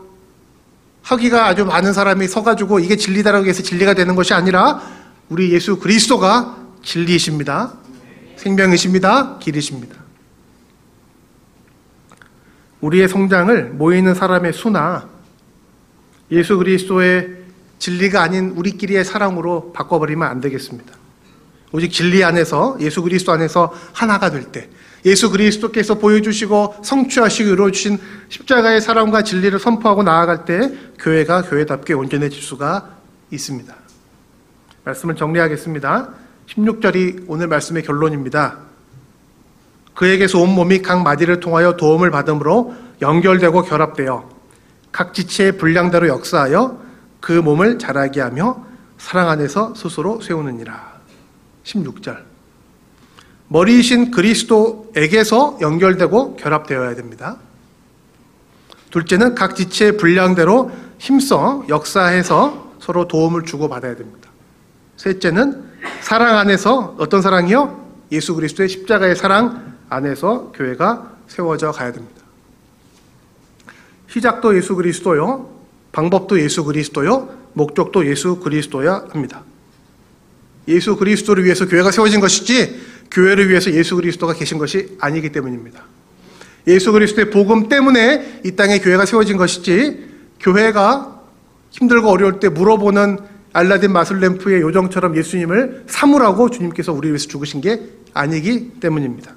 하기가 1.02 1.48
아주 1.48 1.66
많은 1.66 1.94
사람이 1.94 2.28
서가지고 2.28 2.80
이게 2.80 2.96
진리다라고 2.96 3.46
해서 3.46 3.62
진리가 3.62 3.94
되는 3.94 4.16
것이 4.16 4.34
아니라 4.34 4.82
우리 5.30 5.52
예수 5.52 5.78
그리스도가 5.78 6.58
진리이십니다. 6.84 7.74
생명이십니다. 8.38 9.38
길이십니다. 9.40 9.96
우리의 12.82 13.08
성장을 13.08 13.72
모이는 13.72 14.14
사람의 14.14 14.54
수나 14.54 15.08
예수 16.32 16.58
그리스도의 16.58 17.45
진리가 17.80 18.22
아닌 18.22 18.52
우리끼리의 18.52 19.06
사랑으로 19.06 19.74
바꿔버리면 19.74 20.28
안 20.28 20.42
되겠습니다. 20.42 20.94
오직 21.72 21.92
진리 21.92 22.24
안에서 22.24 22.78
예수 22.80 23.02
그리스도 23.02 23.32
안에서 23.32 23.74
하나가 23.94 24.32
될 24.32 24.46
때, 24.46 24.70
예수 25.04 25.30
그리스도께서 25.30 25.96
보여주시고 25.96 26.78
성취하시고 26.84 27.50
이루어주신 27.50 28.00
십자가의 28.30 28.82
사랑과 28.82 29.24
진리를 29.24 29.60
선포하고 29.60 30.04
나아갈 30.04 30.46
때 30.46 30.74
교회가 31.00 31.44
교회답게 31.44 31.94
온전해질 31.94 32.42
수가 32.42 32.96
있습니다. 33.30 33.76
말씀을 34.84 35.16
정리하겠습니다. 35.16 36.10
16절이 36.48 37.26
오늘 37.28 37.48
말씀의 37.48 37.84
결론입니다. 37.84 38.60
그에게서 39.94 40.40
온 40.40 40.50
몸이 40.50 40.82
각 40.82 41.04
마디를 41.04 41.40
통하여 41.40 41.76
도움을 41.76 42.12
받음으로 42.12 42.76
연결되고 43.02 43.64
결합되어 43.64 44.30
각 44.92 45.14
지체의 45.14 45.58
분량대로 45.58 46.08
역사하여 46.08 46.85
그 47.20 47.32
몸을 47.32 47.80
자라게 47.80 48.22
하며 48.22 48.66
사랑 48.98 49.30
안에서 49.30 49.74
스스로 49.76 50.22
세우느니라. 50.22 50.96
16절. 51.64 52.24
머리이신 53.48 54.12
그리스도에게서 54.12 55.60
연결되고 55.62 56.36
결합되어야 56.36 56.96
됩니다. 56.96 57.38
둘째는 58.92 59.36
각 59.36 59.56
지체의 59.56 59.98
분량대로 59.98 60.72
힘써 60.98 61.66
역사해서 61.70 62.74
서로 62.80 63.08
도움을 63.08 63.44
주고 63.44 63.68
받아야 63.68 63.96
됩니다. 63.96 64.30
셋째는 64.98 65.64
사랑 66.02 66.38
안에서 66.38 66.96
어떤 66.98 67.22
사랑이요? 67.22 67.84
예수 68.12 68.36
그리스도의 68.36 68.70
십자가의 68.70 69.16
사랑 69.16 69.76
안에서 69.90 70.52
교회가 70.54 71.12
세워져 71.28 71.72
가야 71.72 71.92
됩니다. 71.92 72.16
시작도 74.08 74.56
예수 74.56 74.76
그리스도요, 74.76 75.50
방법도 75.96 76.42
예수 76.42 76.66
그리스도요, 76.66 77.30
목적도 77.54 78.06
예수 78.06 78.40
그리스도야 78.40 79.06
합니다. 79.12 79.44
예수 80.68 80.98
그리스도를 80.98 81.46
위해서 81.46 81.66
교회가 81.68 81.92
세워진 81.92 82.20
것이지 82.20 82.82
교회를 83.12 83.50
위해서 83.50 83.72
예수 83.72 83.96
그리스도가 83.96 84.34
계신 84.34 84.58
것이 84.58 84.98
아니기 85.00 85.32
때문입니다. 85.32 85.84
예수 86.68 86.92
그리스도의 86.92 87.30
복음 87.30 87.70
때문에 87.70 88.42
이 88.44 88.52
땅에 88.58 88.80
교회가 88.80 89.06
세워진 89.06 89.38
것이지 89.38 90.06
교회가 90.42 91.22
힘들고 91.72 92.10
어려울 92.10 92.42
때 92.42 92.50
물어보는 92.50 93.20
알라딘 93.54 93.94
마술램프의 93.94 94.62
요정처럼 94.64 95.16
예수님을 95.16 95.86
사물하고 95.88 96.50
주님께서 96.50 96.92
우리 96.92 97.08
위해서 97.08 97.28
죽으신 97.28 97.62
게 97.62 97.80
아니기 98.14 98.72
때문입니다. 98.82 99.34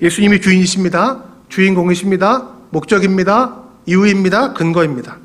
예수님이 0.00 0.40
주인이십니다. 0.40 1.24
주인공이십니다. 1.48 2.50
목적입니다. 2.70 3.64
이유입니다. 3.86 4.52
근거입니다. 4.52 5.18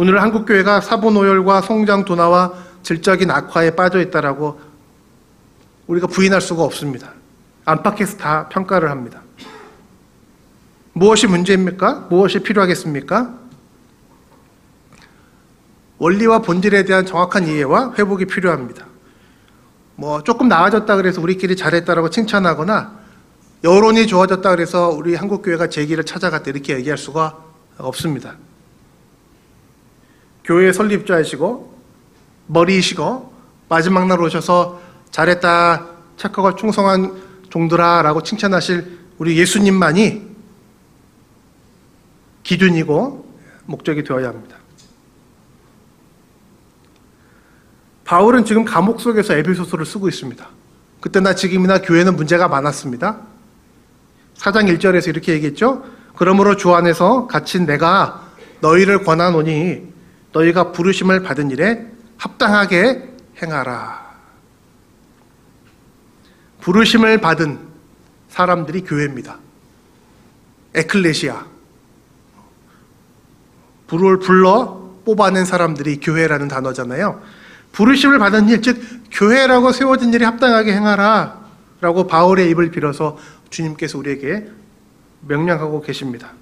오늘 0.00 0.22
한국 0.22 0.46
교회가 0.46 0.80
사보노열과 0.80 1.60
성장 1.60 2.04
둔화와 2.04 2.54
질적인 2.84 3.32
악화에 3.32 3.72
빠져 3.72 4.00
있다라고 4.00 4.60
우리가 5.88 6.06
부인할 6.06 6.40
수가 6.40 6.62
없습니다. 6.62 7.14
안팎에서 7.64 8.16
다 8.16 8.48
평가를 8.48 8.92
합니다. 8.92 9.22
무엇이 10.92 11.26
문제입니까? 11.26 12.06
무엇이 12.10 12.38
필요하겠습니까? 12.38 13.34
원리와 15.98 16.42
본질에 16.42 16.84
대한 16.84 17.04
정확한 17.04 17.48
이해와 17.48 17.94
회복이 17.98 18.26
필요합니다. 18.26 18.86
뭐 19.96 20.22
조금 20.22 20.46
나아졌다 20.46 20.94
그래서 20.94 21.20
우리끼리 21.20 21.56
잘했다라고 21.56 22.10
칭찬하거나 22.10 22.92
여론이 23.64 24.06
좋아졌다 24.06 24.48
그래서 24.48 24.90
우리 24.90 25.16
한국 25.16 25.42
교회가 25.42 25.68
제기를 25.68 26.04
찾아갔다 26.04 26.52
이렇게 26.52 26.76
얘기할 26.76 26.96
수가 26.96 27.36
없습니다. 27.78 28.36
교회 30.48 30.72
설립자이시고 30.72 31.78
머리이시고 32.46 33.34
마지막 33.68 34.06
날 34.06 34.18
오셔서 34.18 34.80
잘했다 35.10 35.86
착하고 36.16 36.56
충성한 36.56 37.22
종들아라고 37.50 38.22
칭찬하실 38.22 38.98
우리 39.18 39.36
예수님만이 39.36 40.26
기준이고 42.44 43.30
목적이 43.66 44.04
되어야 44.04 44.28
합니다. 44.28 44.56
바울은 48.06 48.46
지금 48.46 48.64
감옥 48.64 49.02
속에서 49.02 49.34
에베소서를 49.34 49.84
쓰고 49.84 50.08
있습니다. 50.08 50.48
그때나 51.02 51.34
지금이나 51.34 51.82
교회는 51.82 52.16
문제가 52.16 52.48
많았습니다. 52.48 53.20
4장 54.38 54.74
1절에서 54.78 55.08
이렇게 55.08 55.34
얘기했죠. 55.34 55.84
그러므로 56.16 56.56
주 56.56 56.74
안에서 56.74 57.26
갇힌 57.26 57.66
내가 57.66 58.26
너희를 58.62 59.04
권하노니 59.04 59.97
너희가 60.32 60.72
부르심을 60.72 61.22
받은 61.22 61.50
일에 61.50 61.86
합당하게 62.16 63.08
행하라. 63.42 64.08
부르심을 66.60 67.20
받은 67.20 67.58
사람들이 68.28 68.82
교회입니다. 68.82 69.38
에클레시아. 70.74 71.46
불을 73.86 74.18
불러 74.18 74.90
뽑아낸 75.04 75.44
사람들이 75.44 76.00
교회라는 76.00 76.48
단어잖아요. 76.48 77.22
부르심을 77.72 78.18
받은 78.18 78.48
일, 78.48 78.60
즉 78.60 78.80
교회라고 79.10 79.72
세워진 79.72 80.12
일이 80.12 80.24
합당하게 80.24 80.72
행하라. 80.72 81.38
라고 81.80 82.06
바울의 82.06 82.50
입을 82.50 82.70
빌어서 82.70 83.16
주님께서 83.50 83.98
우리에게 83.98 84.48
명령하고 85.22 85.80
계십니다. 85.80 86.32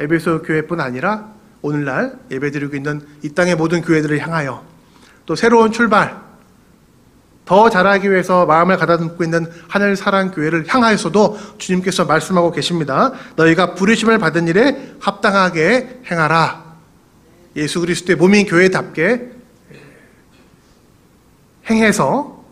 에베소 0.00 0.42
교회뿐 0.42 0.80
아니라 0.80 1.33
오늘날 1.64 2.18
예배드리고 2.30 2.76
있는 2.76 3.00
이 3.22 3.30
땅의 3.30 3.56
모든 3.56 3.80
교회들을 3.80 4.18
향하여 4.18 4.62
또 5.24 5.34
새로운 5.34 5.72
출발, 5.72 6.20
더 7.46 7.70
잘하기 7.70 8.10
위해서 8.10 8.44
마음을 8.44 8.76
가다듬고 8.76 9.24
있는 9.24 9.50
하늘 9.66 9.96
사랑 9.96 10.30
교회를 10.30 10.66
향하여서도 10.68 11.56
주님께서 11.56 12.04
말씀하고 12.04 12.50
계십니다. 12.50 13.12
너희가 13.36 13.74
부르심을 13.74 14.18
받은 14.18 14.46
일에 14.46 14.94
합당하게 15.00 16.02
행하라. 16.10 16.76
예수 17.56 17.80
그리스도의 17.80 18.16
몸인 18.16 18.44
교회답게 18.44 19.30
행해서 21.70 22.44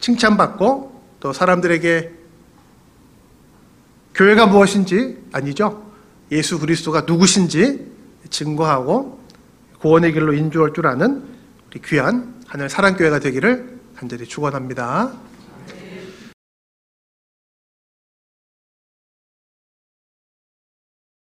칭찬받고 0.00 1.04
또 1.20 1.32
사람들에게 1.32 2.12
교회가 4.14 4.46
무엇인지 4.46 5.24
아니죠. 5.32 5.90
예수 6.30 6.58
그리스도가 6.58 7.02
누구신지 7.06 7.93
증거하고 8.34 9.20
구원의 9.80 10.12
길로 10.12 10.32
인도할 10.32 10.72
줄 10.74 10.86
아는 10.86 11.22
우리 11.70 11.80
귀한 11.82 12.34
하늘 12.46 12.68
사랑교회가 12.68 13.20
되기를 13.20 13.80
간절히 13.96 14.26
축원합니다. 14.26 15.12